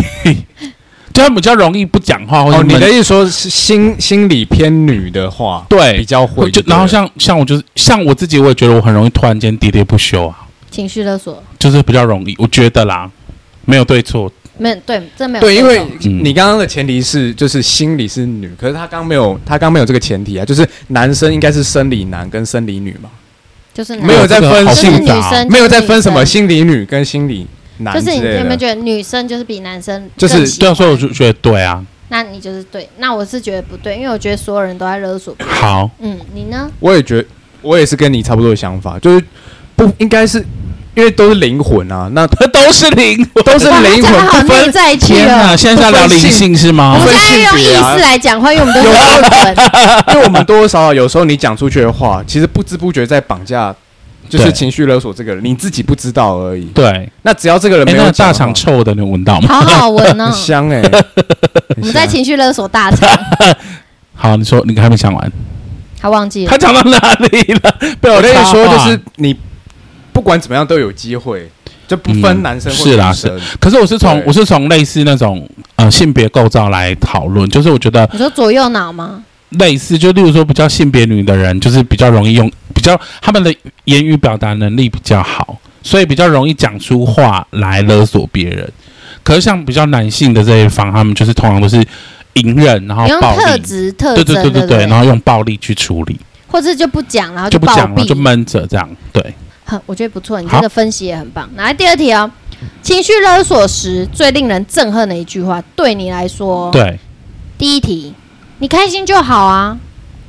[1.14, 2.44] 就他们比较容易不讲话。
[2.44, 6.52] 或哦，你的意思说是心心理偏女的话，对，比较会。
[6.52, 10.40] 就然后像像我就是像我自己，我也觉得我很容易突然间喋喋不休啊。
[10.74, 11.42] 情绪勒索。
[11.60, 13.10] 就是比较容易，我觉得啦，
[13.66, 16.22] 没有对错，没有对，这没有对，因为嗯。
[16.24, 23.10] 你刚刚的前提是就是心理是女，可是他刚没有他刚没有这个前提啊，就是男生应该是生理男跟生理女嘛，
[23.74, 31.84] 就是没有在分女生，没有在分什么，心理女跟心理男就是你有没有觉得女生就是比男生就是更喜对啊，所以我就觉得对啊。
[32.10, 35.36] 那你就是对，那我是觉得不对，因为我觉得所有人都在勒索。
[35.40, 36.70] 好，嗯，你呢？
[36.80, 37.28] 我也觉得
[37.64, 39.26] 我也是跟你差不多的想法，就是
[39.76, 40.46] 不应该是
[40.96, 45.54] 因为都是灵魂啊，那 都是灵魂， 都是哇灵魂不分内在去天哪！
[45.54, 45.58] 哦。
[45.58, 47.06] 现在是要聊灵性是吗我？
[47.06, 49.56] 们现在用意性别啊识来讲话，因为我们都是灵魂。
[50.14, 53.74] 因为我们多多少少有时候你讲出去的话，其实不知不觉在绑架，
[54.30, 56.66] 就是情绪勒索这个人，你自己不知道而已。
[56.76, 59.48] 对，那只要这个人哎，没有大肠臭的，能闻到吗？
[59.48, 60.32] 好好闻哦。
[60.32, 60.82] 香哎、
[61.78, 63.10] 我们在情绪勒索大肠，
[64.16, 65.32] 好，你说你还没讲完，
[66.00, 66.58] 他忘记了他。
[66.58, 67.00] 讲到哪
[67.32, 67.76] 里了？
[68.00, 69.40] 被我跟你说，就是你不
[70.24, 71.48] 管怎么样都有机会，
[71.88, 73.40] 就不分男生或嗯是啦是。
[73.60, 79.24] 可是我是从对我是从类似那种呃性别构造来讨论，就是我觉得你说左右脑吗？
[79.60, 88.68] 类似，就例如说比较性别女的人，就是比较容易用比较他们的言语表达能力比较好，所以比较容易讲出话来勒索别人。
[89.22, 91.86] 可是像比较男性的这一方，他们就是通常都是
[92.34, 98.90] 隐忍，然后你用暴力，特质特对征，对对对对，对然后用暴力去处理，或者就不讲，然后暴就不讲了，毙就闷着这样。
[99.12, 99.34] 对，
[99.66, 101.50] 很，我觉得不错，你这个分析也很棒。
[101.56, 102.30] 来第二题哦，
[102.82, 107.00] 情绪勒索时最令人憎恨的一句话，对你来说，，对，
[107.58, 108.14] 第一题，
[108.60, 109.78] 你开心就好啊。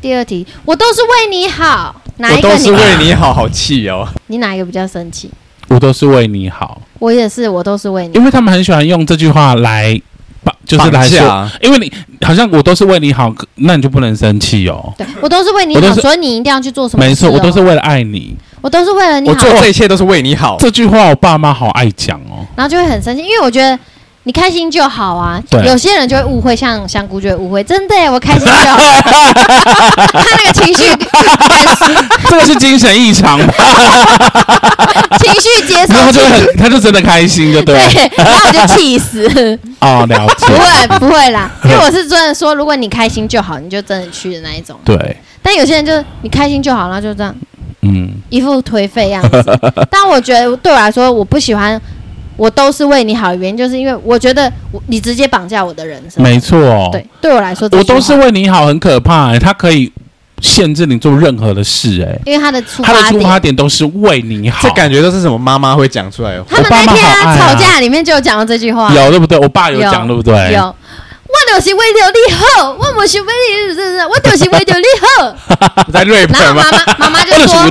[0.01, 4.07] 第二题，我都是为你好，哪我一个你都是为你好，好气哦。
[4.27, 5.31] 你哪一个比较生气？
[5.69, 9.99] 我都是为你好，我也是，我都是为你因为他们很喜欢用这句话来
[10.45, 14.93] 把，就是来说，因为你好像我都是为你好，那你就不能生气哦。
[14.99, 17.09] 对我都是为你好，所以你一定要去做什么、哦？
[17.09, 18.37] 没错，我都是为了爱你。
[18.65, 20.57] 我都是为了你好，我做这一切都是为你好。
[20.59, 22.41] 这句话我爸妈好爱讲哦。
[22.57, 23.79] 然后就会很生气，因为我觉得
[24.23, 25.39] 你开心就好啊。
[25.51, 28.79] 对有些人就会误会，像香菇就会误会，真的耶，我开心就好。
[30.09, 30.85] 他那个情绪
[32.31, 33.53] 这个是精神异常吧？
[35.21, 37.91] 情绪接然后他就会，很，他就真的开心，就对了。
[37.93, 39.29] 对，然后我就气死。
[39.81, 40.55] 哦，了解不。
[40.55, 44.75] 会不会啦，因为我是真的说，如果你开心就好，你就真的去的那一种。
[44.87, 47.35] 对，但有些人就是你开心就好，然后就这样
[47.85, 49.59] 嗯，一副颓废样子。
[49.91, 51.81] 但我觉得对我来说，我不喜欢，
[52.37, 56.23] 我都是为你好的原因，就是因为我觉得我你直接绑架我的人生。
[56.23, 56.89] 没错。
[56.91, 59.39] 对，对我来说我，都是为你好，很可怕欸。
[59.39, 59.93] 他可以
[60.41, 63.23] 限制你做任何的事，哎，因为他的出他的发点。
[63.23, 64.69] 出发点都是为你好。
[64.69, 66.49] 这感觉都是什么妈妈会讲出来的话。
[66.51, 69.39] 他们那天吵架里面就有讲到这句话，有对不对？
[69.39, 70.53] 我爸有讲对不对？
[70.53, 70.75] 有。
[71.35, 74.07] 我就是为了你好，我不是为你，是不是？
[74.07, 75.37] 我就是为了你好。
[75.93, 76.55] 在 rap 然后？
[76.55, 77.69] 妈妈妈妈就说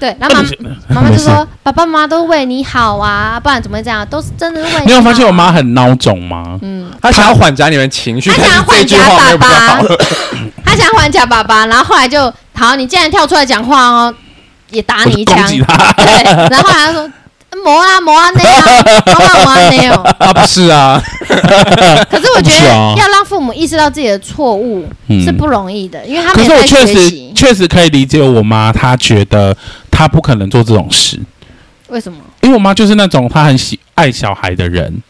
[0.00, 0.46] 对，然后妈妈
[0.88, 4.04] 妈妈就说，爸爸妈妈都为你好啊，不然怎么会这样？
[4.06, 6.58] 都是真的是为你有发现我妈很孬种吗？
[6.62, 9.82] 嗯，她想要缓解你们情绪，她想要但是这句话没有比较好。
[10.66, 14.14] 他想还假爸爸，然后后来就好，你竟然跳出来讲话哦，
[14.70, 15.36] 也打你一枪。
[15.48, 17.10] 对，然后后来他说。
[17.62, 18.62] 磨啊磨啊那样，
[19.06, 19.94] 磨啊磨啊那样。
[20.18, 21.00] 啊，不是啊，
[22.10, 27.32] 可是我觉得要让父母意识到自己的错误嗯是不容易的，因为他可是我们也在确实。
[27.34, 29.54] 确实可以理解我妈，她觉得
[29.90, 31.18] 她不可能做这种事，
[31.88, 32.18] 为什么？
[32.40, 35.02] 因为我妈就是那种她很喜爱小孩的人。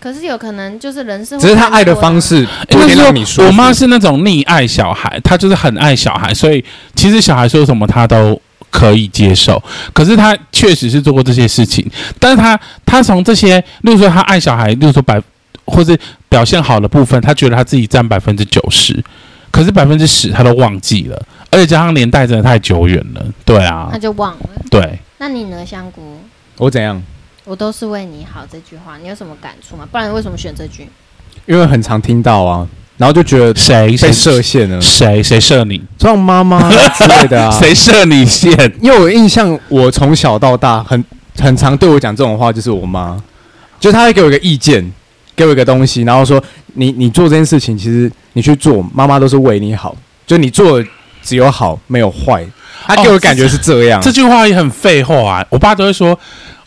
[0.00, 3.46] 可是有可能就是人生只是他爱的方式不因为一定让你说。
[3.46, 6.62] 我妈是那种溺爱小孩，她就是很爱小孩，所以
[6.96, 8.38] 其实小孩说什么她都
[8.72, 9.62] 可以接受。
[9.92, 15.22] 可是他确实是做过这些事情，但是他他从这些，例如说他爱小孩，例如说百
[15.66, 15.96] 或是
[16.28, 19.04] 表现好的部分，他觉得他自己占百分之九十，
[19.52, 23.24] 可是百分之十他都忘记了，而且加上年代真的太久远了。
[23.44, 24.48] 对啊他，就忘了。
[24.68, 24.98] 对。
[25.18, 26.18] 那你呢，香菇？
[26.56, 27.00] 我怎样？
[27.44, 29.86] 我都是为你好这句话，你有什么感触吗？
[29.90, 30.88] 不然为什么选这句？
[31.46, 35.80] 因为很常听到啊，然后就觉得谁被设限了，谁谁射你？
[35.98, 37.50] 像妈妈之类的啊。
[37.58, 38.50] 谁射你线？
[38.80, 41.04] 因为我印象，我从小到大很
[41.38, 43.16] 很常对我讲这种话，就是我妈，
[43.80, 44.92] 就她会给我一个意见，
[45.34, 46.42] 给我一个东西，然后说
[46.74, 50.82] 你你做这件事情，其实你去做，妈妈都是为你好，就你做
[51.22, 52.44] 只有好没有坏。
[52.86, 54.00] 她给我感觉是这样。
[54.00, 55.46] 这句话也很废话啊！
[55.50, 56.18] 我爸都会说，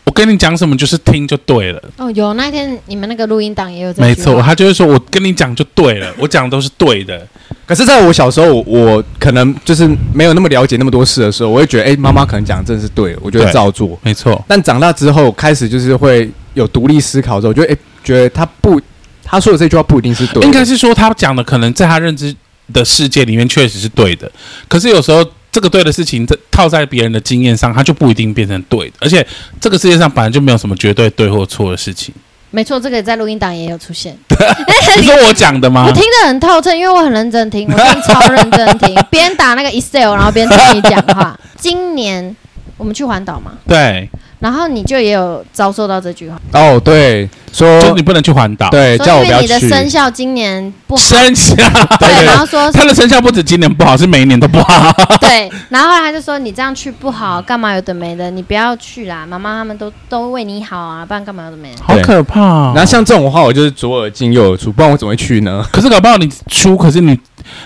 [0.06, 1.82] 我跟你讲什么就是听就对了。
[1.98, 7.26] 哦，有那一天你们那个录音档也有这句话没错，他就是说我跟你讲就对了，我讲的都是对的。
[7.66, 13.98] 可是在我小时候，我我可能就是没有那么了解那么多事的时候，我会觉得，哎、妈妈可能讲的真的是对的，我就会照做。
[14.02, 18.80] 没错，但长大之后，开始就是会有独立思考之后，我就哎、诶觉得他不，
[19.24, 22.32] 他说的这句话不一定是对的，应该是说他讲的可能在他认知
[22.72, 24.30] 的世界里面确实是对的，
[24.68, 28.96] 可是有时候这个对的事情，这套在别人的经验上，它就不一定变成对的。
[29.00, 29.26] 而且
[29.58, 32.14] 这个世界上本来就没有什么绝对对或错的事情。
[32.50, 34.14] 没错，这个在录音档也有出现。
[35.00, 35.86] 你说我讲的吗？
[35.86, 41.34] 我听得很透彻，因为我很认真听，我真的超认真听， 边打那个 Excel，然后边听你讲话。
[41.56, 42.36] 今年
[42.76, 43.52] 我们去环岛嘛？
[43.66, 44.10] 对。
[44.38, 49.46] 然后你就也有遭受到这句话哦，对，说就你不能去环岛，对，叫我不要去。
[49.46, 51.54] 因为你的生肖今年不好，生肖
[51.98, 54.92] 对，然后说他的生肖不止今年不好，是每一年都不好。
[55.20, 62.72] 对，然后后来他就说你这样去不好，干嘛有的没的，你不要去啦，妈妈他们都都为你好啊，不然干嘛有的没的，好可怕哦。
[62.74, 65.64] 然后像这种话，我就是左耳进右耳出，不然我怎么会去呢？
[65.72, 67.18] 可是搞不好你出，可是你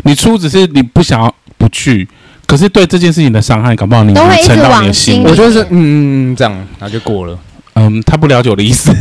[0.04, 2.08] 你出只是你不想要不去。
[2.50, 5.22] 可是对这件事情的伤害，搞不好你都会一直往心。
[5.22, 7.38] 我就是嗯嗯嗯这样，然后就过了。
[7.74, 8.92] 嗯，他不了解我的意思。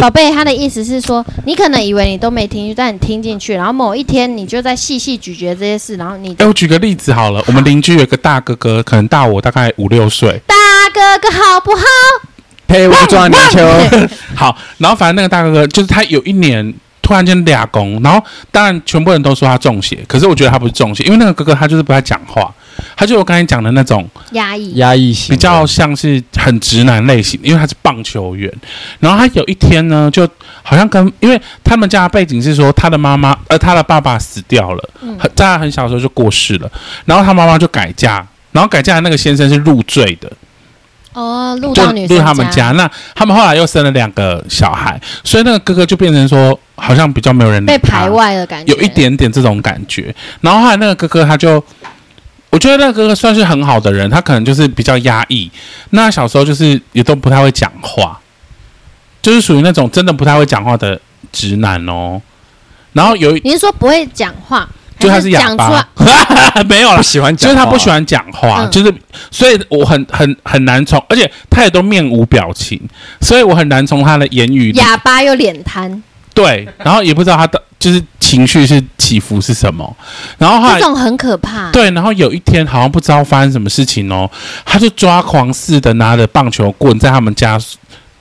[0.00, 6.34] 宝贝，他的意思是说，你可能以为你都没听，但你听进去，然后某一天你就在细细咀嚼这些事，然后你。
[6.38, 10.40] 哎，我举个例子好了，我们邻居有个大哥哥，可能大我大概五六岁。
[10.46, 10.54] 大
[10.94, 11.84] 哥哥好不好？
[12.66, 14.08] 陪我抓泥鳅。
[14.34, 16.74] 好，然后反正那个大哥哥就是他有一年。
[17.10, 22.54] 突然间俩公，然后当然全部人都说他中邪，可是我觉得他不是中邪，因为那个哥哥他就是不爱讲话，
[22.94, 28.48] 他就我刚才讲的那种压抑压抑型，比较像是很直男类型，因为他是棒球员。
[29.00, 30.24] 然后他有一天呢，就
[30.62, 36.70] 好像跟因为他们家的背景是说他的妈妈呃他的爸爸死掉了，很在他很小的时候就过世了，
[37.06, 40.30] 然后他妈妈就改嫁，然后改嫁的那个先生是入赘的。
[41.12, 50.14] 哦，录到女就录他们家，那他们后来又生了两个小孩，所以那个哥哥就变成说，好像比较没有人被排外的感觉，有一点点这种感觉。
[50.40, 51.62] 然后后来那个哥哥他就，
[52.50, 55.50] 我觉得那个哥哥算是很好的人，他可能就是比较压抑。
[55.90, 58.20] 那小时候就是也都不太会讲话，
[59.20, 61.00] 就是属于那种真的不太会讲话的
[61.32, 62.22] 直男哦。
[62.92, 64.68] 然后有，你是说不会讲话？
[65.00, 65.84] 就他是哑巴，
[66.68, 68.94] 没有了，喜欢讲，就是他不喜欢讲话，嗯、就是
[69.30, 72.80] 所以我很很很难从，而且他也都面无表情，
[73.20, 74.70] 所以我很难从他的言语。
[74.72, 76.02] 哑巴又脸瘫，
[76.34, 79.96] 对，然后也不知道他的就是情绪是起伏是什么，
[80.38, 81.70] 然后这种很可怕。
[81.70, 84.30] 对，然后有一天好像不知道发生什么事情哦，
[84.66, 87.58] 他就抓狂似的拿着棒球棍在他们家。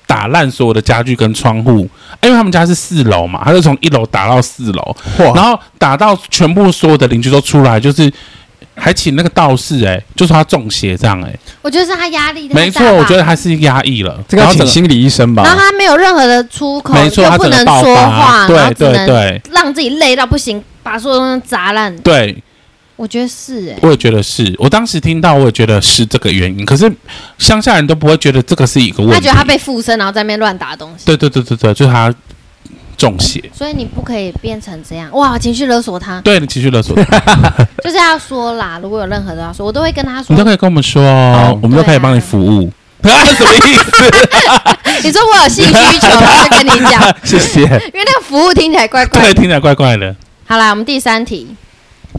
[0.09, 1.87] 打烂所有的家具跟窗户，
[2.23, 5.33] 因为他们家是四楼嘛，他就从一楼打到四楼，哇。
[5.35, 8.11] 然后打到全部所有的邻居都出来，就是
[8.73, 22.35] 还请那个道士、欸，哎，就说他中邪这样、欸，哎，我觉得是他压力没错，我觉得他是压抑了，这个要请心理医生吧，然后他没有任何的出口，没错，他不能说话，对对对，让自己累到不行，把所有东西砸烂，对。
[22.99, 24.53] 我觉得是哎、欸，我也觉得是。
[24.59, 26.65] 我当时听到，我也觉得是这个原因。
[26.65, 26.91] 可是
[27.37, 29.15] 乡下人都不会觉得这个是一个问题。
[29.15, 31.05] 他觉得他被附身，然后在那边乱打东西。
[31.05, 32.13] 对对对对对，就是他
[32.97, 33.41] 中邪。
[33.57, 35.39] 所以你不可以变成这样哇！
[35.39, 36.19] 情绪勒索他。
[36.19, 37.17] 对，你情绪勒索他。
[37.81, 40.35] 就是要说啦，如果有任何的要说，我都会跟他说。
[40.35, 42.69] 你都可以跟我们说，哦，我们都可以帮你服务。
[42.99, 45.01] 什么意思？
[45.05, 47.01] 你说我有性需求，我就跟你讲。
[47.23, 47.61] 谢谢。
[47.61, 49.27] 因为那个服务听起来怪怪的。
[49.27, 50.13] 对，听起来怪怪的。
[50.45, 51.47] 好啦，我们第三题。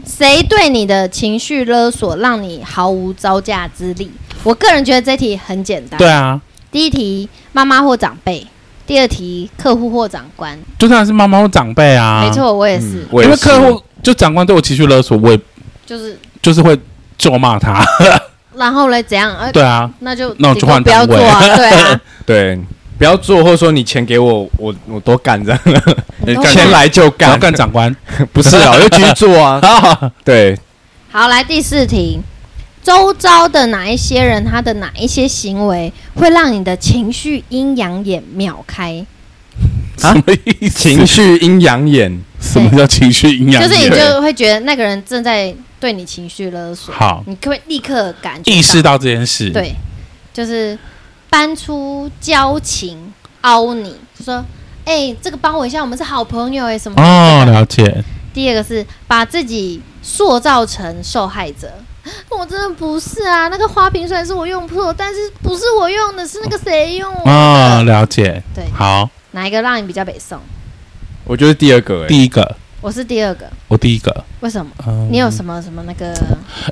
[0.05, 4.11] 谁对你的情绪勒索，让你毫无招架之力？
[4.43, 5.97] 我个人觉得这题很简单。
[5.97, 6.39] 对啊，
[6.71, 8.45] 第一题妈妈或长辈，
[8.85, 10.57] 第二题客户或长官。
[10.79, 13.07] 就算是妈妈或长辈啊，没错，我也是。
[13.11, 15.39] 嗯、因为客户就长官对我情绪勒索，我也
[15.85, 16.79] 就是就是会
[17.17, 17.83] 咒骂他。
[18.55, 19.33] 然后嘞，怎样？
[19.37, 21.07] 呃、对啊，那就那我就换单位。
[21.07, 22.59] 不要做啊，对啊， 对。
[23.01, 25.59] 不要做，或者说你钱给我，我我多干这样，
[26.53, 27.91] 钱来就干，干长官
[28.31, 29.59] 不是啊，我就继续做啊。
[30.23, 30.55] 对，
[31.09, 32.21] 好，来第四题，
[32.83, 39.03] 周遭的哪一些人，他的哪一些行为会让你的情绪阴阳眼秒开？
[39.97, 40.23] 什么
[40.59, 40.77] 意思？
[40.77, 42.21] 情绪阴阳眼？
[42.39, 43.67] 什么叫情绪阴阳眼？
[43.67, 49.49] 就是你就会觉得那个人正在对你情绪勒索，好，你可不可以立刻感觉意识到这件事？
[49.49, 49.73] 对，
[50.31, 50.77] 就是。
[51.31, 54.43] 搬出交情凹你，就说
[54.83, 58.03] ：“哎、欸，这个帮我一下，我们是好朋友哎，什么？”哦，了解。
[58.33, 61.71] 第二个是把自己塑造成受害者，
[62.29, 63.47] 我真的不是啊。
[63.47, 67.31] 那个花瓶虽然是我用破，但是不是我用的，是那个谁用的？
[67.31, 68.43] 哦，了解。
[68.53, 69.09] 对，好。
[69.31, 70.37] 哪一个让你比较北宋？
[71.23, 72.57] 我觉得第二个，第一个。
[72.81, 74.23] 我是第二个，我第一个。
[74.39, 74.71] 为什么？
[74.87, 76.11] 嗯、你有什么什么那个？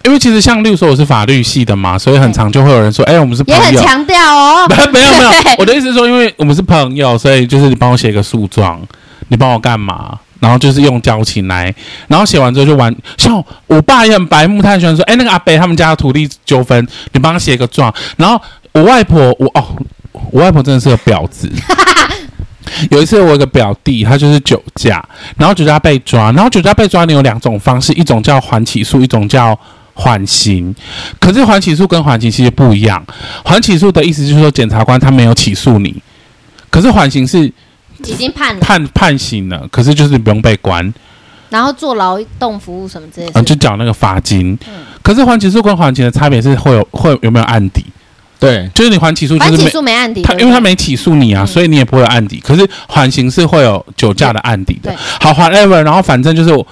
[0.03, 4.67] 因为其实像例如说我是法律系的嘛，所以很常就会有人说：“哎、欸，我们是朋友。”也很强调哦。
[4.75, 8.81] 没有没有，我的意思是说，因为我们是朋友，所以就是你帮我写个诉状，
[9.27, 10.17] 你帮我干嘛？
[10.39, 11.73] 然后就是用交情来，
[12.07, 12.93] 然后写完之后就完。
[13.17, 18.41] 像我爸也很白目，他很喜欢说：“哎、欸，那个阿北他们家的土地纠纷，你帮他写个状。”然后
[18.71, 19.63] 我外婆，我哦，
[20.31, 21.47] 我外婆真的是个婊子。
[22.91, 25.03] 有一次，我有个表弟，他就是酒驾，
[25.37, 29.57] 然后酒驾被抓，然后酒驾被抓，你有两种方式，一种叫缓起诉，一种叫
[29.93, 30.73] 缓刑。
[31.19, 33.03] 可是缓起诉跟缓刑其实不一样。
[33.43, 36.01] 缓起诉的意思就是说，检察官他没有起诉你，
[36.69, 37.45] 可是缓刑是
[38.05, 40.93] 已经判了，判判刑了，可是就是不用被关，
[41.49, 44.57] 然后做劳动服务什么之类的，嗯，就缴那个罚金。
[44.67, 47.83] 嗯可是缓起诉跟缓刑的差别是会有会有没有案底？
[48.39, 52.39] 对，就是你还起诉就是没诉没案底，他，因为他没起诉你啊，嗯所以你也不会有案底。
[52.39, 54.95] 可是缓刑是会有酒驾的案底的。
[55.19, 56.65] 好，whatever，然后反正就是我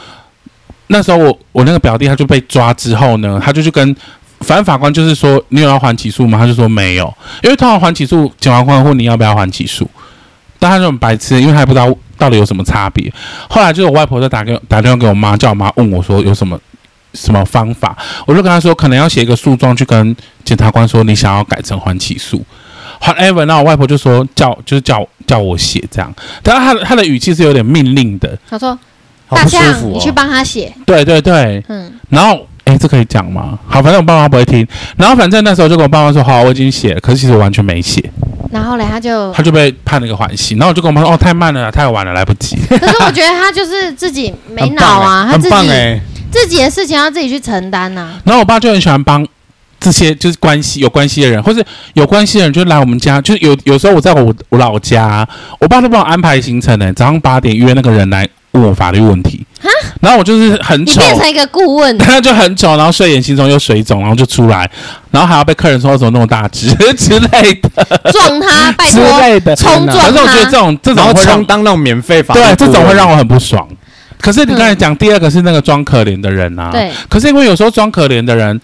[0.87, 3.93] 那时候我我那个表弟他就被抓之后呢，他就去跟
[4.39, 6.37] 反正法官就是说你有要还起诉吗？
[6.37, 7.13] 他就说没有，
[7.43, 9.89] 因为通常还起诉，检察官问你要不要还起诉，
[10.59, 13.11] 但他就很白痴，因为他也不知道到底有什么差别。
[13.49, 16.57] 后来就是我外婆就打给打电话给我妈，叫我妈问我说有什么。
[17.13, 17.97] 什么方法？
[18.25, 22.43] 我就跟他说，可能要写一个诉状去跟检察官说，你想要改成缓起诉。
[23.01, 28.37] However，那我外婆就说叫就是叫叫我写这样，但是他的他的语气是有点命令的。
[28.49, 28.77] 他说
[29.27, 29.91] 好不舒大象，哦。
[29.93, 33.59] 你去帮他写，对对对，嗯，然后哎，这可以讲吗？
[33.67, 34.67] 好，反正我爸妈不会听。
[34.95, 38.03] 然后反正那时候就跟我爸妈说，好，我已经写了，可是其实我完全没写，
[38.51, 40.57] 然后嘞他就他，就被判了一个缓刑。
[40.57, 42.57] 然后我就跟我妈说，哦，太慢了，太晚了，来不及。
[42.67, 46.01] 可是我觉得他就是自己没脑啊，他自己棒哎，
[46.37, 49.25] 自己的事情要自己去承担呐，然后我爸就很喜欢帮
[49.79, 51.63] 这些就是关系有关系的人，或是
[51.93, 55.27] 有关系的人就来我们家，就是有有时候我在我我老家，
[55.59, 59.45] 我爸都帮我安排行程呢，早上八点约那个人来问我法律问题，
[60.01, 61.17] 然后我就是很你变。
[61.17, 64.69] 成一个顾问，他 就很丑，然后睡眼惺忪又水肿，然后就出来，
[65.11, 66.73] 然后还要被客人说怎么那么大只？
[66.95, 67.69] 之类的。
[68.11, 69.55] 撞他， 拜之托，类的。
[69.55, 73.67] 冲撞反正我觉得这，种这种会当那种免费法对这种会让我我很不爽。
[74.19, 78.59] 可是你刚才讲第二个是那个装可怜的人啊，对，可是因为有时候装可怜的人，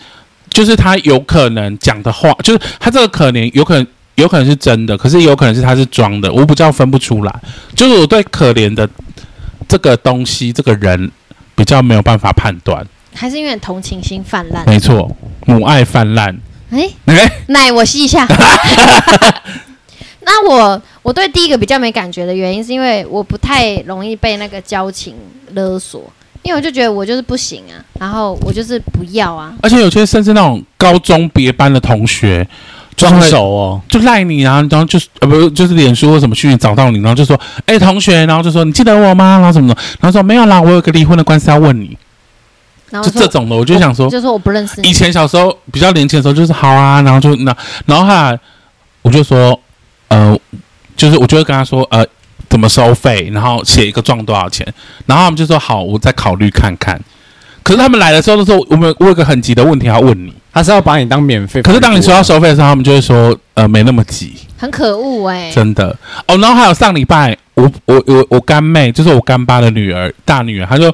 [0.50, 7.34] 就是他有可能讲的话，就是他这个可怜有可能有可能是真的，可是也有可能是他是装的，我比较分不出来。
[7.76, 8.88] 就是我对可怜的
[9.68, 11.12] 这个东西、这个人
[11.56, 12.86] 比较没有办法判断。
[13.16, 14.64] 还是因为同情心泛滥。
[14.68, 16.36] 没错，母爱泛滥。
[16.72, 18.28] 哎，哎，奶我吸一下。
[20.26, 25.16] 那我我对第一个比较没感觉的原因，是因为我不太容易被那个交情
[25.54, 26.02] 勒索，
[26.42, 29.54] 因为我就觉得我就是不行啊，然后我就是不要啊。
[29.62, 32.48] 而且有些甚至那种高中别班的同学
[32.96, 39.38] 装熟哦，就赖你啊，然后就是呃不就是脸书或什么去找到你，然后就说，哎、同学，然后就说你记得我吗？
[39.40, 41.98] 然后什么的，然后说没有啦，我有个离婚的官司要问你，
[42.92, 44.94] 然后就这种的，我就想说，就说我不认识你以。
[44.94, 47.56] 前小时候比较年轻的时候就是好啊，然后就那，
[47.86, 48.40] 然后后来
[49.02, 49.60] 我就说，
[50.14, 50.40] 呃，
[50.96, 52.06] 就是我就会跟他说，呃，
[52.48, 54.66] 怎么收费，然后写一个状多少钱，
[55.08, 57.02] 然后他们就说好，我再考虑看看。
[57.64, 60.32] 可是他们来的时候都说，我们我有个很急的问题要问你。
[60.54, 61.64] 他是要把你当免费。
[61.64, 64.36] 可是当你说要收费的时候，他们就会说，呃，没那么急。
[64.56, 65.98] 很可恶哎、真的
[66.28, 70.94] 哦，然后还有上礼拜，我我我我干妹，就是我干爸的女儿，大女儿，她就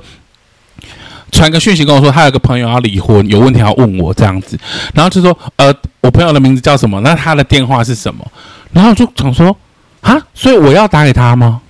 [1.29, 4.57] 传个讯息跟我说，她有个朋友要离婚，有问题要问我这样子，
[4.93, 7.01] 然后就说，呃，我朋友的名字叫什么？
[7.01, 8.25] 那他的电话是什么？
[8.71, 9.55] 然后我就想说，
[10.01, 11.61] 啊，所以我要打给他吗？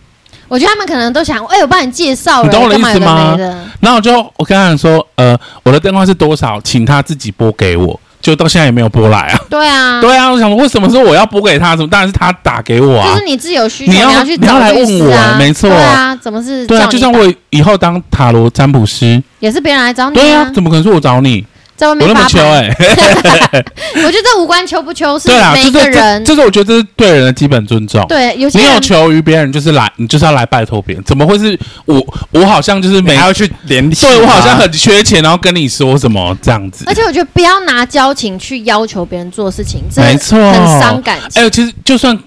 [0.47, 3.37] 我觉得他们可能都想，哎、我帮你介绍了，你懂我的意思吗
[3.79, 9.39] 然后我就我跟他说，呃，我的电话是多少，请他自己拨给我，就到现在也没有拨来啊。
[9.47, 11.75] 对啊，对啊，我想说，为什么是我要拨给他？
[11.75, 13.25] 怎么当然是他打给我啊就是？
[13.25, 21.45] 你自己有需求，你要去你要来问啊，我没错对啊，怎么是对啊，就像我以后当塔罗占卜师，也是别人来找你对啊，怎么可能是我找你？
[21.79, 23.57] 在外我那么求面发牌。
[23.57, 23.65] 哎、
[24.05, 28.05] 我觉得这无关求不求， 是对啊，每就是这一个人这是我觉得这是对人的基本尊重。
[28.07, 32.05] 对有些你有求于别人，就是来，你就是要来拜托别人，怎么会是我？
[32.31, 36.93] 我好像就是每你还要去联系他，对我好像很缺钱，然后跟你说什么这样子而。
[36.93, 41.41] 且我觉得不要拿交情去要求别人做事情，这没错很伤感情。
[41.41, 42.17] 哎、其实就算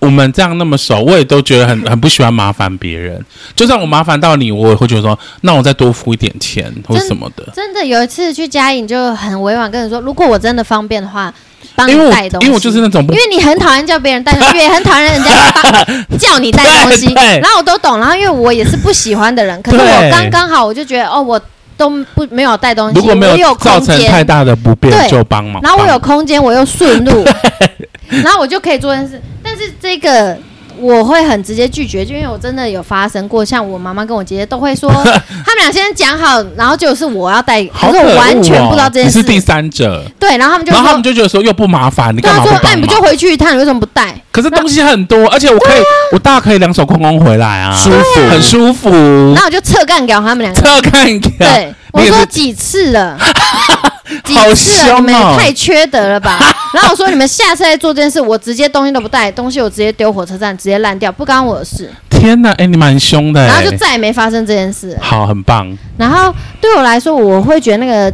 [0.00, 3.20] 我们这样那么熟，我也都觉得很很不喜欢麻烦别人。
[3.56, 7.44] 就算我麻烦到你，我也会觉得说，那我再多付一点钱或什么的。
[7.54, 11.32] 真的有一次去嘉义，你就很委婉跟你说，如果我真的方便的话，
[11.74, 12.46] 帮你带东西。
[12.46, 15.30] 因为我就是那种因为你很讨厌叫别人带东西， 也很讨厌人家
[15.62, 17.98] 帮叫你带东西，然后我都懂。
[17.98, 21.40] 然后因为我也是不喜欢的人，可是我刚刚好，我就觉得哦，我
[21.76, 25.60] 都不没有带东西，如果没有造成太大的不便，就帮忙。
[25.60, 27.24] 然后我有空间，我又顺路，
[28.22, 29.20] 然后我就可以做件事。
[29.58, 30.36] 但是这个
[30.78, 39.20] 我会很直接拒绝，就因为我真的有发生过，像我妈妈跟我姐姐都会说， 他们俩先讲好，然后就是我要带，好我完全不知道这件事。
[39.22, 42.80] 第三者，对，然后他们就然后他们就觉得说又不麻烦，你对啊，干嘛不说，那、帮忙？
[42.80, 44.14] 你不就回去一趟，你为什么不带？
[44.30, 45.80] 可是东西很多，而且我可以，
[46.12, 48.88] 我大可以两手空空回来啊，舒服很舒服。
[49.34, 50.60] 然后我就侧干掉他们两个。
[50.60, 53.18] 这看一看，对，我说几次了，
[54.24, 56.38] 几好次了，凶你们也哦太缺德了吧？
[56.74, 61.90] 然后我说你们下次再做这件事，我直接东西都不带，东西我直接丢火车站，直接烂掉，不干我的事。
[62.10, 64.96] 天哪，哎，你蛮凶的，哎然后就再也没发生这件事。
[65.00, 65.76] 好，很棒。
[65.96, 68.12] 然后对我来说，我会觉得那个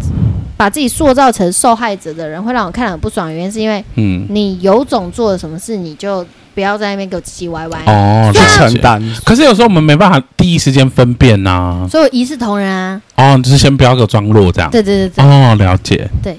[0.57, 3.32] 把自己塑造成受害者的人，会让我看了很不爽。
[3.32, 6.24] 原因是因为嗯，你有种做了什么事，你就
[6.55, 7.83] 不要在那边给我唧唧歪歪。
[7.87, 9.03] 哦，去承担。
[9.25, 13.01] 可是有时候我们没办法第一时间分辨呐、所以我一视同仁啊。
[13.17, 14.71] 哦，就是先不要给我装弱这样。
[14.71, 16.09] 对对对对，哦，了解。
[16.23, 16.37] 对，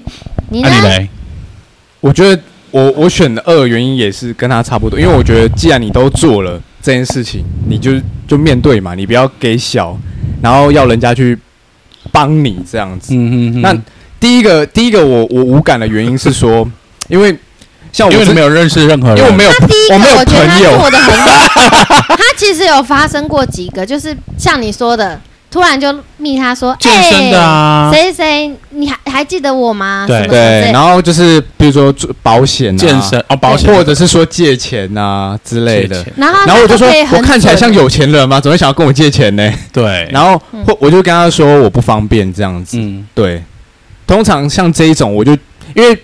[0.48, 0.74] 你那、呢？
[0.74, 1.08] 你嘞？
[2.00, 2.40] 我觉得
[2.70, 7.92] 我我选的二原因也是跟他差不多，因为我觉得既然你都做了这件事情，你就
[8.28, 9.98] 就面对嘛，你不要给小，
[10.40, 11.36] 然后要人家去
[12.12, 13.14] 帮你这样子。
[13.14, 13.60] 嗯嗯嗯。
[13.62, 13.76] 那
[14.20, 16.68] 第一个第一个我我无感的原因是说，
[17.08, 17.36] 因为
[17.96, 25.18] 像我是因为你没有认识任何人，因为我没有他第一个我没有我觉得他朋友做的很好， 他其实有发生过几个，就是像你说的，
[25.50, 30.04] 突然就密他说，健身的啊，谁谁，你还还记得我吗？
[30.06, 36.04] 对什么什么之对，类然后就是比如说做保险、啊、健身哦，保险或者是说借钱啊之类的借。
[36.04, 38.38] 钱然后然后我就说我看起来像准有钱人吗？
[38.38, 39.52] 怎么会想要跟我借钱呢？
[39.72, 42.76] 对， 然后嗯或我就跟他说我不方便这样子。
[42.78, 43.42] 嗯，对，
[44.06, 45.32] 通常像这一种，我就
[45.74, 45.98] 因为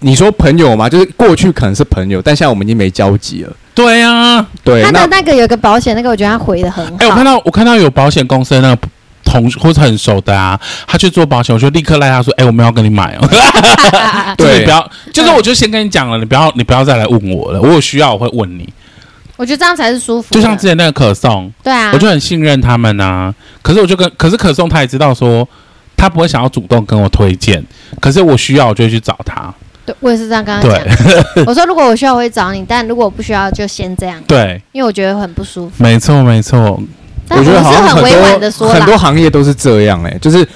[0.00, 3.52] 你说朋友嘛，就是过去可能是朋友，但现在我们已经没交集了。
[3.74, 4.46] 对啊。
[4.62, 6.96] 对，他的那那个有个保险，那个我觉得他回的很好。
[7.00, 8.88] 哎、我看到我看到有保险公司的那个
[9.24, 13.26] 同或者很熟的啊，他去做保险，我就立刻赖他说，哎、我们要跟你买哦。
[13.28, 18.68] 就是对你不要，就是我就先跟你讲了，你不要你不要再来问我了，我有需要我会问你。
[19.36, 20.34] 我觉得这样才是舒服。
[20.34, 23.34] 就像之前那个可颂，对啊，我就很信任他们啊。
[23.62, 25.48] 可是我就跟可是可颂他也知道说，
[25.96, 27.64] 他不会想要主动跟我推荐，
[28.00, 29.52] 可是我需要我就会去找他。
[29.92, 30.72] 对我也是这样跟他对。
[30.72, 31.44] 讲。
[31.46, 35.82] 我说如果我需要我会找你，但如果我不需要就先这样，对，因为我觉得很不舒服。
[35.82, 36.80] 没错没错。
[37.26, 40.46] 但我觉得好是很像很委婉的说很多，行业都是这样哎、就是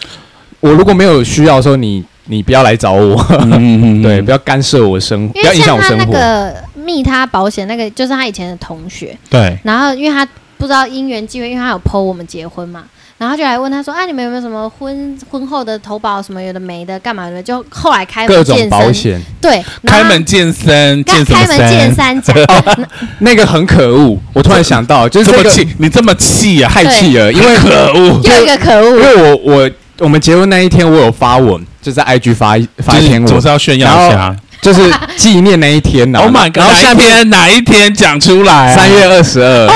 [0.61, 6.13] 我如果没有需要的时候，你你不要来找我，嗯嗯 对，不要干涉我生活，不要影响我生活。
[6.13, 10.27] 个密他保险那个，就是他以前的同学，对，然后因为他
[10.57, 12.85] 不知道因缘际会，因为他有 PO 我们结婚嘛，
[13.23, 22.21] 然后就来问他说：“啊，你们有没有什么婚婚后的投保什么有的没的，干嘛的？”就后来开各种门见山，保险，对，然后开门见山，见什么开开门见山？
[22.21, 22.37] 山讲，
[23.21, 24.19] 那个很可恶。
[24.33, 26.69] 我突然想到， 就是这么气， 你这么气啊？
[26.69, 28.21] 害气了，因为可恶！
[28.25, 29.71] 又一个可因恶，为我我
[30.01, 34.35] 我们结婚那一天，我有发文，就在 IG 发一发一篇文总是，要炫耀一下。
[34.61, 34.81] 就是
[35.17, 36.21] 纪念那一天呐。
[36.21, 36.59] Oh my god！
[36.59, 38.77] 然后下哪一天哪一天讲出来啊？
[38.77, 39.73] 三月二十二，我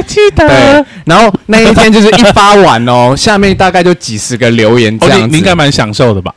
[0.00, 5.26] 还记对得。，然后那一天就是一发完哦， 下面大概就几十个留言这哦，样子。
[5.26, 6.34] 你你应该蛮享受的吧？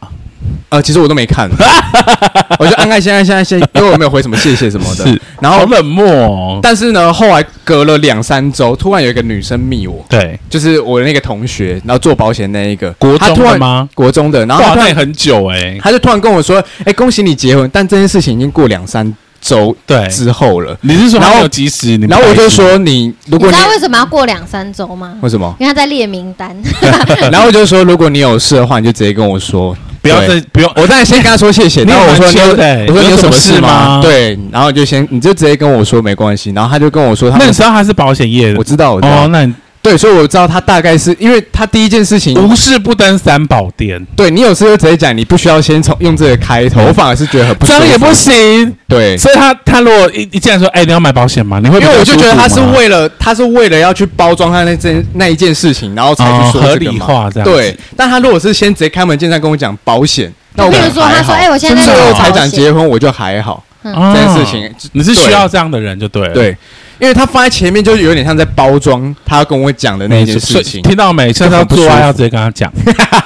[0.70, 1.48] 呃，其实我都没看，
[2.58, 5.06] 我就按按现在现在现在，因为我没有回什么谢谢什么的。
[5.06, 6.60] 是，然后，好冷漠哦。
[6.64, 13.52] 但是呢，后来隔了两三周，突然有一个女生密我，对，就是我的那个同学，然后做保险那一个，国她突然？
[13.52, 13.90] 中的吗？
[13.94, 15.78] 国中的，然后哇，她突然那很久哎。
[15.80, 19.06] 他就突然跟我说：“哎、恭喜你结婚！”但这件事情已经过两三
[19.44, 20.76] 周对，之后了。
[20.82, 21.98] 你是说然后他没有及时？
[21.98, 25.14] 你不然后我就说：“你如果你你知道为什么要过两三周吗？
[25.22, 25.54] 为什么？
[25.60, 26.56] 因为他在列名单，
[27.32, 30.72] 然后我就说，如果你有事的话，你就直接跟我说，不要再不用。
[30.76, 31.84] 我当然先跟他说谢谢。
[31.84, 34.00] 你 然后我说你有蛮秋的欸我说你有什么事吗？
[34.02, 36.52] 对，然后就先你就直接跟我说没关系。
[36.52, 48.74] 然后他就跟我说他那你知道他是保险业的我知道我知道哦，那你对，所以我知道他大概是因为他第一件事情，无事不登三宝殿，对你有事就直接讲，你不需要先从用这个开头，我反而是觉得很不这样也不行。
[48.88, 49.18] 对。
[49.18, 51.60] 所以他他如果一一进来说，哎，你要买保险吗？
[51.62, 57.50] 你会因为我就觉得他是为为了他是为了要去包装他那件那一件事情，然后才去说合这个嘛理化这样。
[57.50, 62.36] 对，，但他如果是先直接开门见山跟我讲保险，那我比如说他还好说：“哎，我现在在最后才做保险。
[62.36, 64.70] 讲结婚，我就还好嗯这件事情。
[64.92, 66.34] 你是需要这样的人就对了。
[66.34, 66.58] 对，
[67.04, 70.82] 因为他放在前面，就是有点像在包装他要跟我讲的那那件事情。
[70.84, 71.34] 听到没？
[71.34, 72.72] 下次要做爱要直接跟他讲。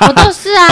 [0.02, 0.66] 我就是啊，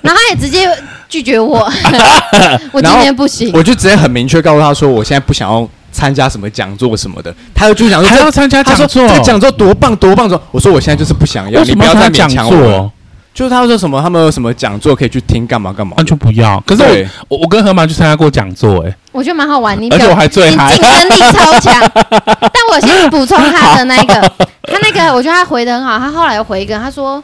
[0.00, 0.66] 然后他也直接
[1.10, 1.70] 拒绝我，
[2.72, 3.50] 我今天不行。
[3.52, 7.34] 我就直接很明确告诉他说，我现在不想要参加什么讲座什么的。
[7.54, 9.06] 他就想说，还要参加讲座？
[9.06, 10.26] 这个讲座多棒多棒！
[10.26, 12.90] 说，我说我现在就是不想要，你不要再勉强我？
[13.36, 15.96] 就是他说什么，他们有什么讲座可以去听，干嘛干嘛的。
[15.98, 16.58] 完全不要。
[16.66, 21.74] 可是对我我我跟河马去参加过讲座，哎，我觉得蛮好玩，你而且表我还最嗨你竞争力超强。
[22.40, 24.14] 但我先补充他的那个，
[24.62, 25.98] 他那个我觉得他回的很好。
[25.98, 27.22] 他后来又回一个，他说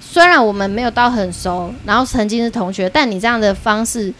[0.00, 4.10] 虽然我们没有到很熟，然后曾经是同学，但你这样的方式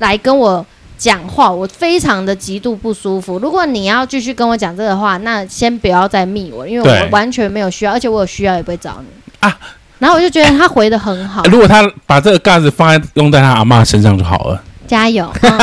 [0.00, 0.64] 来跟我
[0.98, 3.38] 讲话，我非常的极度不舒服。
[3.38, 9.06] 如果你要继续跟我讲这个话，那先不要再密我，因为对我完全没有需要，而且我有需要也不会找你
[9.40, 9.58] 啊。
[9.98, 14.62] 然后我就觉得他回的很好，如果他把这个盖子放在用在他阿嬷身上就好了。
[14.86, 15.30] 加油。
[15.42, 15.58] 嗯、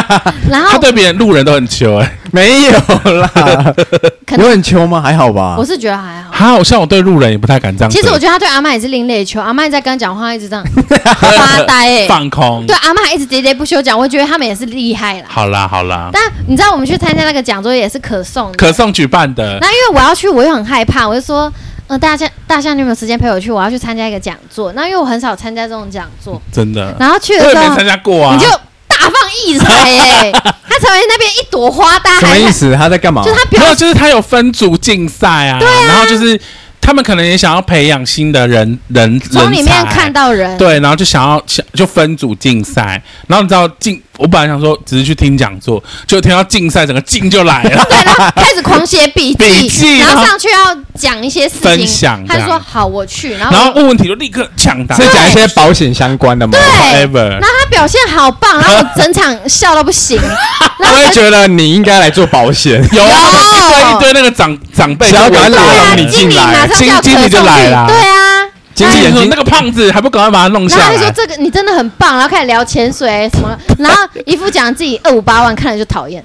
[0.51, 2.71] 然后他对别人路人都很求哎，没有
[3.19, 3.31] 啦，
[4.23, 5.01] 可能有很秋吗？
[5.01, 5.55] 还好吧。
[5.57, 6.29] 我是觉得还好。
[6.31, 7.89] 好像我对路人也不太敢这样。
[7.89, 10.63] 其实我觉得他对阿妈也是另类球，阿妈在跟他讲话一直这样
[11.01, 12.67] 发呆、欸，放空。
[12.67, 15.25] 对阿妈还一直喋喋不休讲，我觉得他们也是厉害啦。
[15.27, 21.51] 好啦好啦，但你知道我们去参加那个讲座也是可颂，可颂举办的，那因为我要去，我又很害怕，我就说，
[21.87, 23.51] 呃，大象大象，你有没有时间陪我去？
[23.51, 24.73] 我要去参加一个讲座。
[24.73, 28.33] 那因为我很少参加这种讲座，真的，然后去我也没的时候参加过啊。
[28.33, 28.49] 你就
[28.87, 29.11] 大放
[29.45, 32.73] 异器材哎、欸，他成为那边一朵花，大家什么意思？
[32.75, 33.21] 他在干嘛？
[33.23, 36.39] 就他表没有，就是他有分组竞赛啊，对啊然后就是
[36.81, 47.85] 他们可能也想要培养新的人人从里面人才看到人，对，然后就想要想就分组竞赛，然后你知道竞，我本来想说只是去听讲座，就听到竞赛，整个劲就来了。
[47.85, 56.57] 对，然后开始狂写笔笔记然后上去要讲一些事情，分享他就说好，我去，然后然后问问题就立刻抢答，是讲一些保险相关的吗？
[56.57, 56.65] 对。
[57.13, 60.19] 然后他表现好棒，然后我整场笑到不行，
[60.79, 62.81] 然后我也觉得你应该来做保险。
[62.91, 63.19] 有啊，
[63.53, 68.34] 一堆一堆那个长长辈想要就围赶快拉拢你进来，经经理就来了对啊。
[68.75, 71.13] 经理眼睛那个胖子还不赶快把他弄下来然后他就说？
[71.15, 76.23] 这个你真的很棒，然后开始聊潜水什么，然后一副讲自己二五八万，看了就讨厌，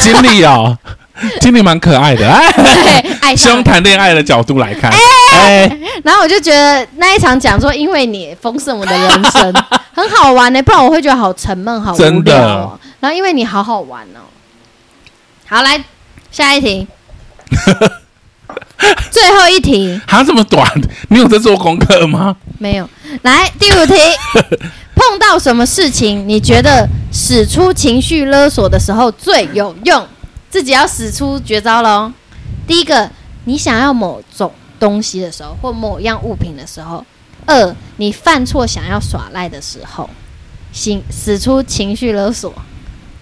[0.00, 0.78] 经理哦，
[1.42, 3.64] 经理蛮可爱的，哎，对，用上。
[3.64, 4.90] 谈恋爱的角度来看，
[5.34, 5.68] 哎，
[6.04, 9.52] 然后我就觉得那一场讲座，因为你丰盛我的人生，
[9.92, 12.80] 很好玩呢、不然我会觉得好沉闷、好无真的聊哦。
[13.00, 14.22] 然后因为你好好玩哦。
[15.48, 15.82] 好，来
[16.30, 16.86] 下一题，
[19.10, 20.66] 最后一题还这么短？
[21.08, 22.36] 你有在做功课吗？
[22.58, 22.88] 没有。
[23.22, 23.94] 来第五题，
[24.94, 30.06] 碰到什么事情你觉得使出情绪勒索的时候最有用？
[30.50, 32.12] 自己要使出绝招喽。
[32.66, 33.10] 第一个，
[33.44, 37.02] 你想要某种东西的时候，或某样物品的时候；
[37.46, 40.08] 二，你犯错想要耍赖的时候，
[40.72, 42.52] 行使出情绪勒索，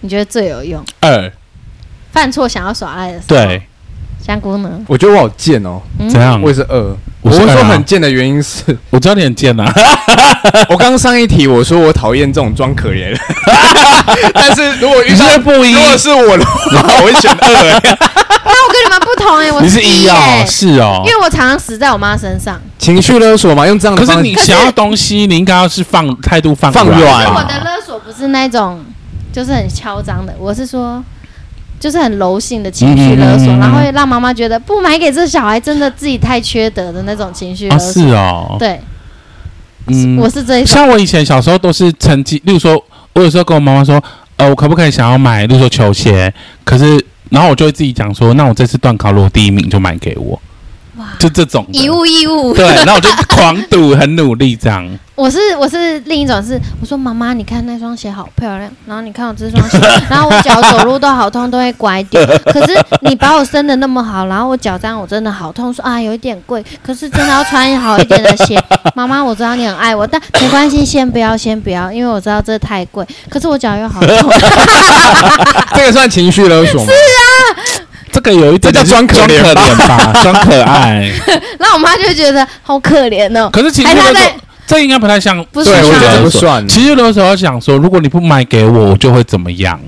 [0.01, 0.83] 你觉得最有用？
[1.01, 1.31] 二，
[2.11, 3.67] 犯错想要耍赖的时候，对，
[4.27, 4.69] 香菇呢？
[4.87, 6.49] 我觉得我好贱哦，嗯怎样我？
[6.49, 6.95] 也是二。
[7.21, 9.65] 我说很贱的原因是， 我知道你很贱呐，
[10.69, 13.19] 我刚上一题我说我讨厌这种装可怜人，
[14.33, 17.97] 但是如果遇你上是不一如果是我的话，我会选二。
[18.45, 22.57] 那我跟你们不同哎、我你是一耶哦，是哦因，为我常常死在我妈身上。
[22.77, 28.85] 情绪勒索嘛，用这样的方式可是你想要东西，你应该要是放态度放软放软可是啊我的勒索不是那种，
[29.33, 31.03] 就是很嚣张的，我是说，
[31.79, 33.59] 就是很柔性的情绪勒索，嗯嗯嗯嗯。
[33.59, 38.79] 然后会让妈妈觉得不买给这小孩真的自己太缺德的那种情绪勒啊，是哦，对，
[39.87, 40.17] 嗯。
[40.17, 40.67] 我是这一种。
[40.67, 42.81] 像我以前小时候都是成绩，例如说，
[43.13, 44.03] 我有时候跟我妈妈说，
[44.35, 50.39] 呃，我可不可以想要买，例如说球鞋，可是，然后我就会自己讲说，那我这次段考如果第一名就买给我，
[50.97, 52.53] 哇，就这种的以物易物。
[52.53, 54.87] 对，然后我就狂赌，很努力这样。
[55.15, 59.79] 我是我是另一种是，我说妈妈，你看那双鞋好漂亮，然后你看我这双鞋，
[60.09, 62.23] 然后我脚走路都好痛，都会拐点。
[62.45, 68.63] 可是你把我生的那么好，然后我脚这样我真的好痛，说啊有一点贵，可是真的要穿好一点的鞋。
[68.93, 74.31] 妈妈，我知道你很爱我，但没关系，先不要，先不要，因为我知道这太贵，可是我脚又好痛。
[75.75, 76.91] 这个算情绪勒索吗？
[76.91, 77.86] 这
[78.27, 79.41] 个有一点这叫装可怜
[79.87, 81.11] 吧，装可 爱。
[81.59, 83.49] 然后我妈就会觉得好可怜哦。
[83.51, 84.35] 可是情绪勒索还他在，
[84.67, 85.43] 这应该不太像。
[85.51, 86.67] 不是对，我觉得这像不算。
[86.67, 89.79] 其实有时候想说，如果你不买给我，我就会怎么样？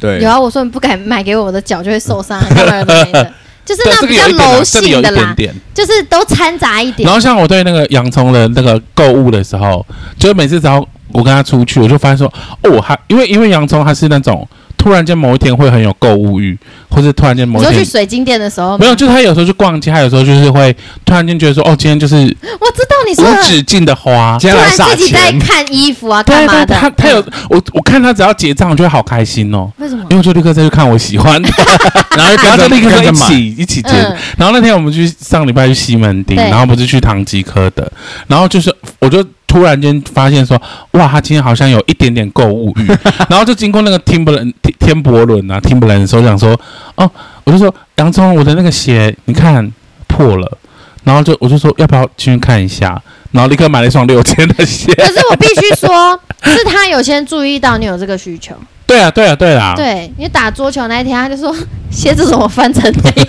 [0.00, 3.32] 对有，啊，我说你不敢买给我，我的脚就会受伤，干嘛的没的，
[3.64, 5.54] 就是，那比较柔性的啦，点点。
[5.72, 7.14] 就是都掺杂一点然。
[7.14, 9.86] 后像我对那个洋葱的那个购物的时候，
[10.18, 12.26] 就是每次只要我跟他出去，我就发现说，
[12.64, 14.46] 哦，他因为因为洋葱他是那种
[14.82, 16.58] 突然间某一天会很有购物欲，
[16.90, 24.36] 或是突然间某一天说去水晶店的时候，没有，就是他有时候去逛街，他有时候就是会突然间觉得说，哦，今天就是我知道你说的，无止境的花。
[24.40, 26.66] 突然自己在，看衣服啊，干嘛的？
[26.66, 30.08] 对，他他有嗯我我看他只要结账，我就会好开心哦，为什么因？
[30.10, 31.48] 为我就立刻再去看我喜欢的，
[32.18, 33.12] 然后就然后就立刻再一。
[33.12, 33.90] 起一起结。
[33.92, 37.86] 嗯然后那天我们去上礼拜去西门町，然后不是去唐吉诃德，
[38.26, 40.60] 然后就是我就突然间发现说，
[40.92, 42.86] 哇，他今天好像有一点点购物欲，
[43.28, 46.58] 然后就经过那个 Timberland 天天伯伦啊 Timberland 的时候，想说，
[46.94, 47.10] 哦，
[47.44, 49.70] 我就说洋葱，我的那个鞋你看
[50.06, 50.58] 破了，
[51.04, 52.98] 然后就我就说要不要进去看一下，
[53.32, 54.90] 然后立刻买了一双六千的鞋。
[54.94, 58.54] 可是我必须说， 是他有先注意到你有这个需求。
[58.92, 61.54] 对啊，对啊，对啊，对，你打桌球那一天，他就说
[61.90, 63.26] 鞋子怎么翻成那样？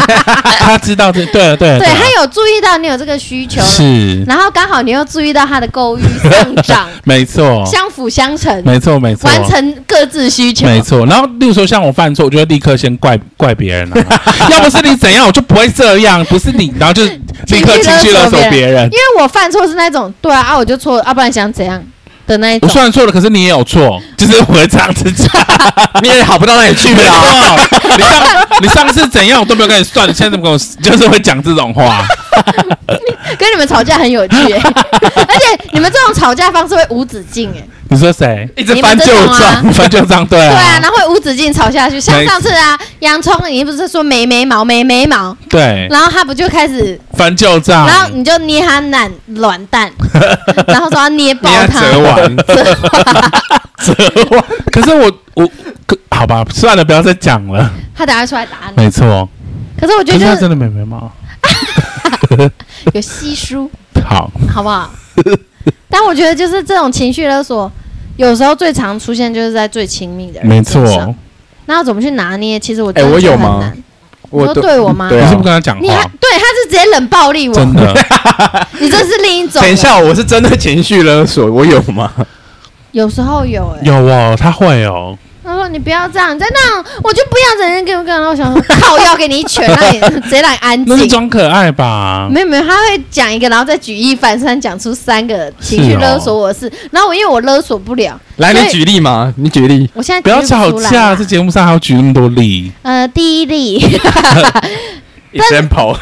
[0.60, 1.96] 他知道这，对啊，对啊，对啊。
[2.00, 10.66] 他有注意到你有这个需求，是，然后刚好你又注意到他的购物欲上涨， 没错，相辅相成，没错，没错，完成各自需求。
[10.66, 18.84] 没错，然后例如说像我犯错，我就会立刻先怪怪别人啊，要不是你怎样，我就不会这样，不是你，然后就立刻情绪勒索别人。
[18.84, 18.90] 因。
[18.90, 21.80] 为我犯错是那种对啊啊，我就错要，啊，不然想怎样
[22.26, 22.68] 的那一种。
[22.68, 25.28] 我虽然错了，可是你也有错， 就是我会这样子讲。
[26.02, 27.56] 你也好不到哪里去没啊！
[27.56, 32.06] 错，你上你上次怎样，我都没有跟你算，你现在怎么跟我，就是会讲这种话。
[33.38, 38.48] 跟你们吵架很有趣、欸， 而且你们这种吵架方式会无止境哎、你说谁？
[38.56, 39.06] 一直翻旧
[39.38, 42.00] 账，翻旧账对对啊，啊，然后会无止境吵下去。
[42.00, 49.90] 像上次啊，洋葱你不是说没眉毛没眉毛，对，然后他不就开始，翻旧账，然后你就捏他懒卵蛋，
[50.66, 52.36] 然后说要捏爆他，折完，
[53.78, 54.44] 折弯。
[54.72, 55.48] 可是我我
[55.86, 57.70] 可好吧，算了，不要再讲了。
[57.96, 58.82] 他等下出来打你。
[58.82, 59.28] 没错，
[59.80, 61.10] 可是我觉得就是可是他真的妹妹吗？
[62.94, 63.70] 有稀疏，
[64.04, 64.90] 好，好不好？
[65.88, 67.70] 但我觉得就是这种情绪勒索，
[68.16, 71.14] 有时候最常出现就是在最亲密的人没身上错。
[71.66, 72.58] 那要怎么去拿捏？
[72.58, 73.76] 其实我觉得我有吗很难。
[74.30, 75.08] 你说我都对我吗？
[75.08, 76.10] 对啊你是不是跟他讲你还话？
[76.20, 77.94] 对他是直接冷暴力我，真的，
[78.80, 79.62] 你这是另一种。
[79.62, 82.12] 等一，下，我是真的情绪勒索，我有吗？
[82.92, 85.16] 有时候有哎、有哦，他会哦。
[85.74, 88.14] 你不要这样，你再那样我就不要整天给我跟。
[88.14, 91.10] 然后我想说 靠，要给你一拳，让你 直接让你安那是静。
[91.10, 92.28] 装可爱吧？
[92.30, 96.72] 没有没有，他会讲一个，然后再举一反三，讲出三个情绪勒索我的事。
[96.92, 99.34] 然后我因为我勒索不了，来，你所以举例嘛？
[99.36, 99.90] 你举例。
[99.94, 102.70] 我现在不要举吵架，这节目上还要举那么多例。
[102.82, 103.80] 呃，第一例，
[105.34, 105.96] example，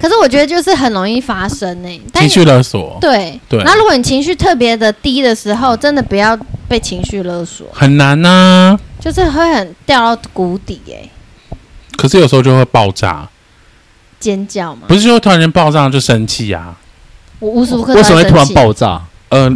[0.00, 2.00] 可是我觉得就是很容易发生呢、欸。
[2.12, 6.36] 但情绪勒索，对对那如果你情绪特别的低的时候，真的不要
[6.70, 8.78] 被情绪勒索，很难啊。
[9.00, 11.10] 就是会很掉到谷底哎、
[11.96, 13.28] 可是有时候就会爆炸，
[14.20, 14.82] 尖叫嘛。
[14.86, 16.76] 不是说突然间爆炸就生气啊？
[17.40, 19.02] 我无时无刻为什么会突然爆炸？
[19.30, 19.50] 呃，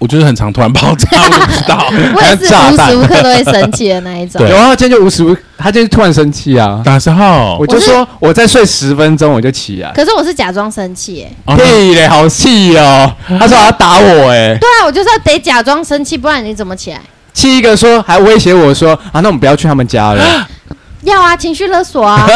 [0.00, 1.86] 我就是很常突然爆炸， 我都不知道。
[2.16, 4.50] 我也是炸弹无时无刻都会生气的那一种对。
[4.50, 6.80] 有啊，他今天就无时无，他今天突然生气啊！
[6.86, 7.66] 哪时候我？
[7.66, 9.92] 就说我再睡十分钟我就起来。
[9.94, 11.32] 可是我是假装生气哎。
[11.44, 13.12] 哦屁嘞，好气哦！
[13.28, 17.00] 他说他要打我哎，对啊，我就是要得假装生气，不然你怎么起来？
[17.34, 20.48] 气一个说还威胁我说啊，那我们不要去他们家了。
[21.04, 22.26] 要啊，情绪勒索啊，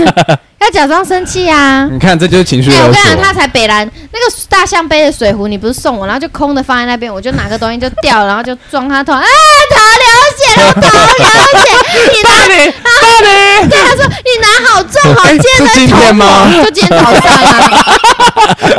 [0.60, 1.88] 要假装生气啊。
[1.90, 3.36] 你看，这就是情绪哎、我跟你讲，他。
[3.36, 10.06] 才北蓝那个大象杯的水壶，你不是送我，然后就空的放在那边，我就拿个东西就掉了，然后就撞他头，啊，头流
[10.38, 11.26] 血了，头流
[11.60, 11.68] 血，
[12.14, 12.72] 你拿，你
[13.20, 17.84] 对，他说你拿好重好尖的头天吗就今天早上啊，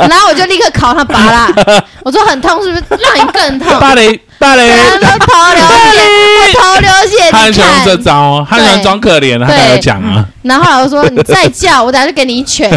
[0.08, 1.48] 然后我就立刻考他拔啦，
[2.02, 3.00] 我说很痛是不是？
[3.00, 3.78] 让你更痛。
[3.78, 5.62] 芭蕾芭蕾对，啊，都头流
[5.92, 6.00] 血，
[6.40, 7.96] 我头流血，他很你喜欢这。
[7.98, 10.24] 招，他很喜欢装可怜，他才有讲啊。
[10.42, 12.70] 然后我说你再叫，我等下就给你一拳。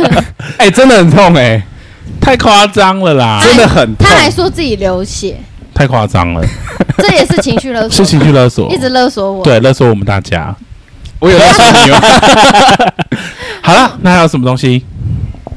[0.58, 1.62] 哎，真的很痛哎，
[2.20, 4.16] 太夸张了啦，真的很痛他。
[4.16, 5.36] 还说自己流血，
[5.74, 6.42] 太夸张了，
[6.98, 9.44] 这也是情绪勒索， 是情绪勒索，一直勒索我。
[9.44, 10.54] 对勒索我们大家。
[11.18, 12.00] 我有勒索你吗？
[13.62, 14.84] 好了，那还有什么东西？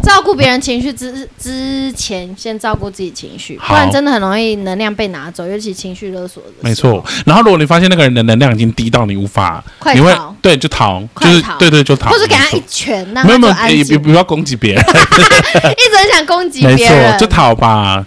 [0.06, 6.49] 照顾别人情绪之之前，先照顾自己情绪，不然真的很容易能量被拿走，尤其情绪勒索的。
[6.62, 14.01] 没错，，然后如果你发现那个人的能量已经低到你无法，快你会对就逃，快就是对对就逃，或者给他一拳，让没有没有，他就安也静。
[14.01, 17.28] 不要攻击别人， 一直很想攻击别人错，就。
[17.36, 18.06] 逃吧。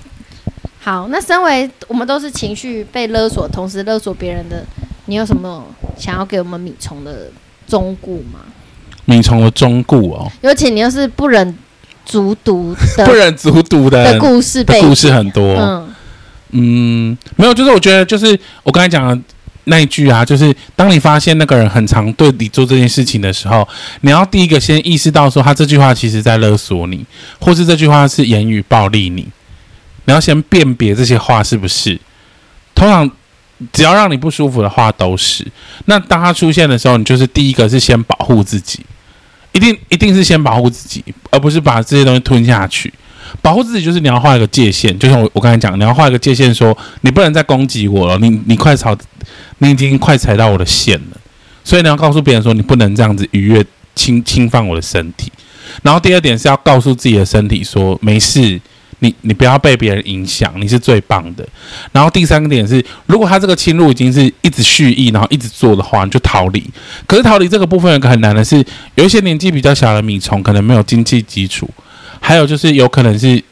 [0.80, 4.64] 好，那身为我们都是情绪被勒索，同时勒索别人的，
[5.04, 5.66] 你有什么
[5.98, 7.30] 想要给我们米虫的
[7.66, 8.40] 忠固吗？
[9.04, 11.54] 米虫的忠固哦，尤其你又是不忍
[12.08, 15.54] 卒读的不忍卒读的的故事背景，的故事很多。
[15.54, 15.94] 嗯，
[16.52, 19.22] 嗯，没有，就是我觉得，就是我刚才讲的
[19.64, 23.68] 那一句啊，就是当你发现那个人很常对你做这件事情的时候，
[24.00, 27.04] 你要第一个先意识到说，他这句话其实在勒索你，
[27.38, 29.28] 或是这句话是言语暴力你。
[30.06, 32.00] 你要先辨别这些话是不是。
[32.74, 33.10] 通常
[33.72, 35.46] 只要让你不舒服的话都是。
[35.84, 38.80] 那当他出现的时候，你就是第一个是先保护自己，
[39.52, 42.92] 一定一定是先保护自己，而不是把这些东西吞下去。
[43.42, 48.96] 保护自己就是你要画一个界限，就像我我刚才讲，你要画一个界限说，你不能再攻击我了，你你快踩，
[49.58, 51.16] 你已经快踩到我的线了，
[51.62, 55.30] 所以你要告诉别人说，你不能这样子逾越侵侵犯我的身体。
[55.82, 58.58] 然后第二点是要告诉自己的身体说，没事，
[59.00, 61.46] 你你不要被别人影响，你是最棒的。
[61.92, 66.64] 然后第三个点是，如果他这个侵入已经是一直蓄意，然后一直做的话，你就逃离。
[67.06, 68.64] 可是逃离这个部分有一个很难的是，
[68.96, 71.68] 有一些年纪比较小的米虫可能没有经济基础。
[72.20, 73.42] 还有就是，有可能是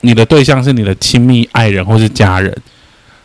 [0.00, 2.56] 你的对象是你的亲密爱人或是家人，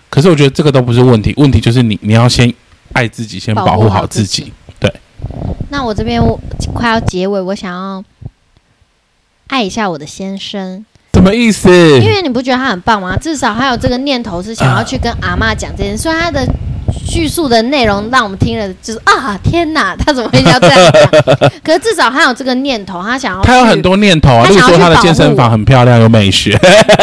[0.09, 2.53] 可是我觉得这个都不是问题，问题就是你你要先
[2.91, 4.51] 爱自己，先保护好自己。
[4.79, 4.93] 对
[5.69, 6.37] 那我这边我
[6.73, 8.03] 快要结尾，我想要
[9.47, 11.69] 爱一下我的先生，什么意思？
[11.99, 13.17] 因为你不觉得他很棒吗？
[13.17, 16.47] 至少他有这个念头是想要去跟阿嬷讲这件事，虽然他的
[17.05, 21.49] 叙述的内容让我们听了就是啊天哪，他怎么会要这样讲？
[21.63, 26.57] 可是至少他有这个念头，他想要他有很多念头啊，他例如说他的健身房很漂亮，有美学，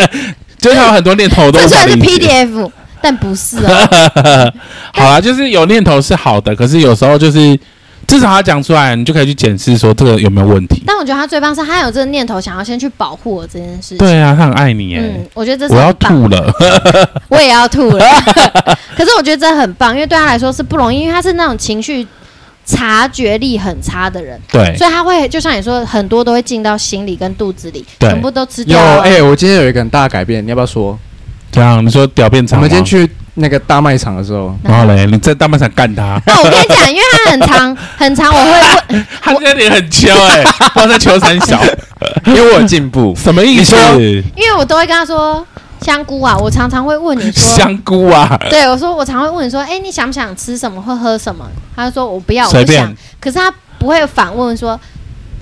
[0.58, 2.70] 就是他有很多念头都这虽然是 PDF，
[3.02, 3.88] 但不是啊。
[4.94, 7.58] 好啦，就是有念头是好的，可是有时候就是
[8.06, 10.82] 至少他讲出来，你就可以去检视说这个有没有问题。
[10.86, 13.98] 但我觉得他最棒是他有这个念头，想要先去保护我这件事情。
[13.98, 16.52] 对啊，他很爱你耶，嗯，我觉得这是我要吐了。
[17.28, 18.04] 我也要吐了。
[18.96, 22.06] 可是我觉得这很棒，因为对他来说是不容易，因为他是那种情绪
[22.64, 29.00] 察觉力很差的人，对，所以他会就像你说，很多都会进到心里跟肚子里，全部都吃掉有。
[29.02, 30.98] 哎、我今天有一个很大的改变，你要不要说？
[31.52, 36.20] 这样你说屌变我长我，们今天去那个大卖场的时候，然后嘞，你在大卖场干他。
[36.26, 40.42] 那我跟你讲，因为他很长 很长，我会问，他现在脸很秋哎，
[40.74, 41.60] 不知道在秋三小，
[42.24, 43.76] 因为我有进步，什么意思？
[44.34, 45.46] 因为我都会跟他说
[45.82, 51.46] 香菇啊，我常常会问你说香菇啊，对我说，我常会问你说，哎，你想不想吃什么或喝什么？
[51.76, 52.94] 他就说我不要，我不想。
[53.20, 54.80] 可是他不会反问说，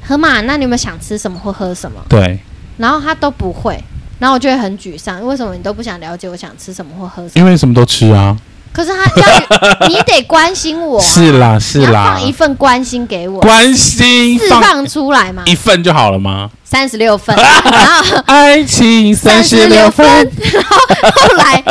[0.04, 2.00] 河马，那你有没有想吃什么或喝什么？
[2.08, 2.38] 对，
[2.76, 3.78] 然后他都不会。
[4.24, 7.30] 然后我就会很沮丧，为什么你都不想了解我想吃什么或喝什么？
[7.34, 8.34] 因为什么都吃啊。
[8.72, 9.26] 可是他要
[9.86, 16.50] 你得关心我、啊，是啦是啦，放一份关心给我，关心释放出来嘛，一份就好了吗？
[16.64, 20.78] 三十六份，然后 爱情三十六分，然后
[21.12, 21.62] 后来。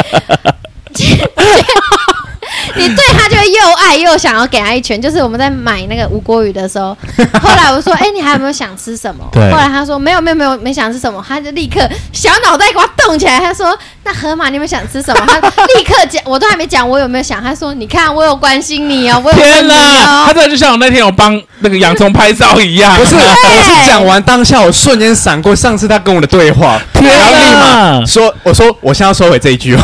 [2.78, 6.98] 你对他就会又爱又想要给他一拳，就是我们在买那个吴郭鱼的时候，
[7.42, 11.80] 后来我说：“哎、欸，你还有没有想吃什么？”对后来他说：“没有，没有，没有，没想吃什么。”他就立刻
[12.12, 17.42] 小脑袋给我动起来，他说：“那河马，你有没有想吃什么？”他立刻讲，我都还没讲，我有没有想？
[17.42, 19.22] 他说：“你看，我有关心你哦。
[19.24, 20.26] 我有关心你哦”天哪！
[20.28, 23.16] 他真的就像我那天我帮那个洋葱拍照一样，不是？
[23.16, 29.80] 我是讲完当下，我瞬间闪过上次他跟我的对话，天哪然后立马说：“我说我现在要收回这一句哦。”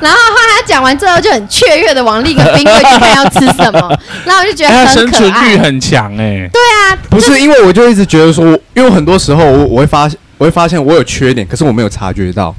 [0.00, 4.94] 然后后来他讲完之后就很雀跃的往另一个冰柜去看要吃什么， 然后我就觉得很可爱。
[4.94, 6.48] 生存欲很强哎。
[6.52, 12.54] 对啊，不是因为我就一直觉得说，因为很多时候我我会发现我会发现我有缺点，可是我没有察觉到。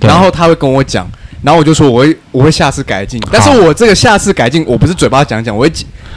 [0.00, 1.08] 对然后他会跟我讲，
[1.42, 3.20] 然后我就说我会我会下次改进。
[3.32, 5.72] 但是我这个下次改进，我不是嘴巴讲讲，我会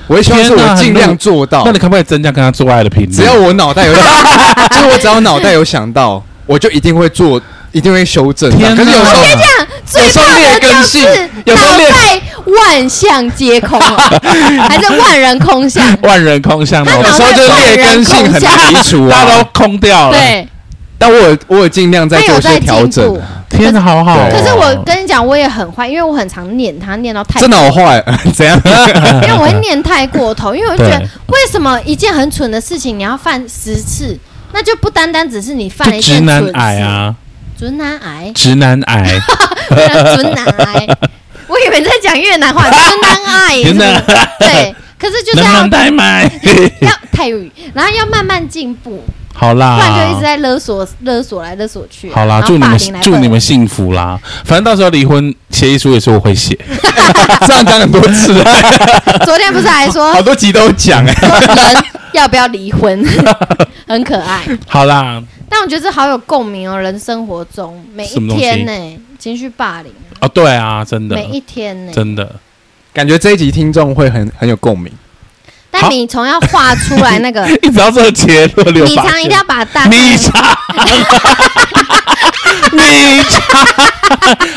[0.08, 1.64] 我会希望是我尽量做到。
[1.66, 3.14] 那你可不可以增加跟他做爱的频率？
[3.14, 7.42] 只要我脑袋有， 就是我只要脑袋有想到，我就一定会做。
[7.74, 8.52] 一定会修正。
[8.58, 8.76] 天哪！
[8.76, 11.00] 可是有时候，我跟你讲，最怕的就是
[11.46, 11.56] 脑
[11.90, 15.86] 袋万象皆空，还是万人空巷？
[16.02, 20.18] 万人空巷，有时候就是劣根性很难移除啊， 大家都空掉了。
[20.18, 20.48] 对，
[20.98, 23.22] 但我我有尽量在做一些调整。
[23.50, 24.18] 天哪，好好。
[24.32, 28.02] 可是我跟你讲，我也很坏，因为我很常念他，念到太真的好坏，
[28.34, 28.60] 怎样？
[29.22, 34.18] 因为我会念太过头，因为我就觉得，为什么一件很蠢的事情你要犯十次？
[34.54, 37.14] 那就不单单只是你犯了一件蠢事啊。
[37.62, 39.04] 直男癌，直男癌，
[39.70, 40.88] 直男癌，
[41.46, 44.04] 我以为在讲越南话， 直男癌，真的，
[44.40, 46.28] 对，可是就是要太慢，
[46.82, 56.58] 要泰语，然后要慢慢进步，好啦，不然就一直在勒索，勒索来勒索去，好啦，祝你们祝你们幸福啦，反正到时候离婚协议书也是我会写，
[57.46, 58.44] 这样讲很多次，
[59.24, 61.84] 昨天不是还说好多集都讲哎，人
[62.14, 63.06] 要不要离婚，
[63.88, 65.22] 很可爱，好啦。
[65.54, 69.92] 但我觉得这好有共鸣哦，人生活中每一天呢、欸，情绪霸凌
[70.22, 72.40] 哦，对啊，真的，每一天呢、欸，真的，
[72.94, 74.90] 感觉这一集听众会很很有共鸣。
[75.70, 80.42] 但米虫要画出来那个， 一直要这个结论，米肠一定要把大米肠，
[82.72, 82.82] 米
[83.30, 83.68] 肠，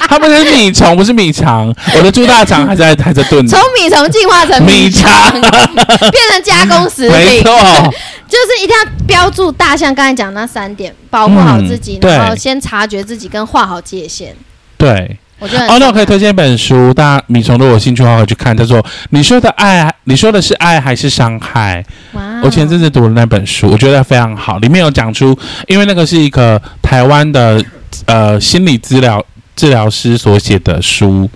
[0.08, 1.74] 他们是米虫，不是米肠。
[1.96, 7.94] 我的猪大肠还在还在炖，从米虫进化成米肠，变成加工食品，没错。
[8.26, 14.34] 就是一定要标注大象刚才讲那三点，保护好自己，嗯、然后先察觉自己跟画好界限。
[14.76, 18.56] 对，我觉得哦，那我可以推荐一本书，大家米虫如果有兴趣的话，可以去看。
[18.56, 21.84] 叫做：“你说的爱，你说的是爱还是伤害？”！
[22.42, 25.38] 我前阵子读了那本书，我觉得非常好，里面有讲出，
[25.68, 27.62] 因为那个是一个台湾的
[28.06, 29.24] 呃心理治疗
[29.56, 31.28] 治疗师所写的书，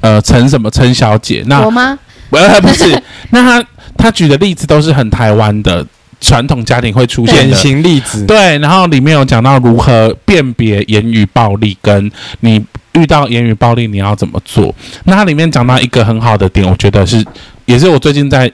[0.00, 1.42] 呃，陈什么陈小姐？
[1.46, 1.98] 那我吗？
[2.30, 3.02] 不， 不是。
[3.30, 5.86] 那他他举的例子都是很台湾的。
[6.24, 14.72] 传统家庭会出现的典型例子，对，然后里面有讲到如何辨别言语暴力，跟你遇到言语暴力你要怎么做。
[15.02, 17.26] 那它里面讲到一个很好的点，我觉得是，
[17.66, 18.48] 也是我最近在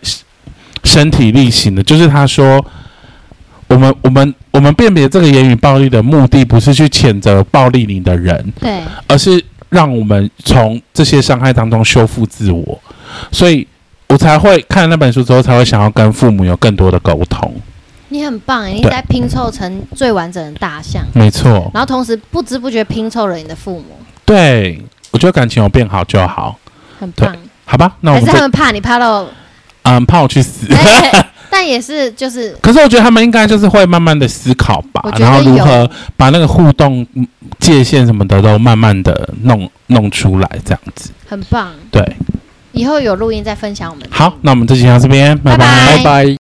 [0.83, 2.65] 身体力行的，就是他说，
[3.69, 12.81] 我们我们我们辨别这个言语暴力的目的，不是去谴责暴力你的人，对，而是让我们从这些伤害当中修复自我，
[13.33, 13.67] 所以。
[14.11, 17.55] 我才会看那本书之后，才会想要跟父母有更多的沟通。
[18.09, 21.05] 你很棒哎，你在拼凑成最完整的大象。
[21.13, 21.71] 没错。
[21.75, 23.85] 然后同时不知不觉拼凑了你的父母。
[24.25, 26.59] 对，我觉得感情有变好就好。
[26.99, 27.37] 很棒。
[27.67, 29.27] 好吧，那我们还是他们怕你怕到，
[29.83, 30.67] 嗯，怕我去死。
[31.51, 32.57] 但也是就是。
[32.61, 37.07] 可是我觉得他们应该就是会慢慢的思考吧，然后如何把那个互动
[37.59, 41.11] 界限什么的都慢慢的弄弄出来，这样子。
[41.27, 41.73] 很棒。
[41.91, 42.17] 对。
[42.73, 44.07] 以后有录音再分享我们。
[44.11, 46.38] 好，那我们这期到这边，拜拜拜拜。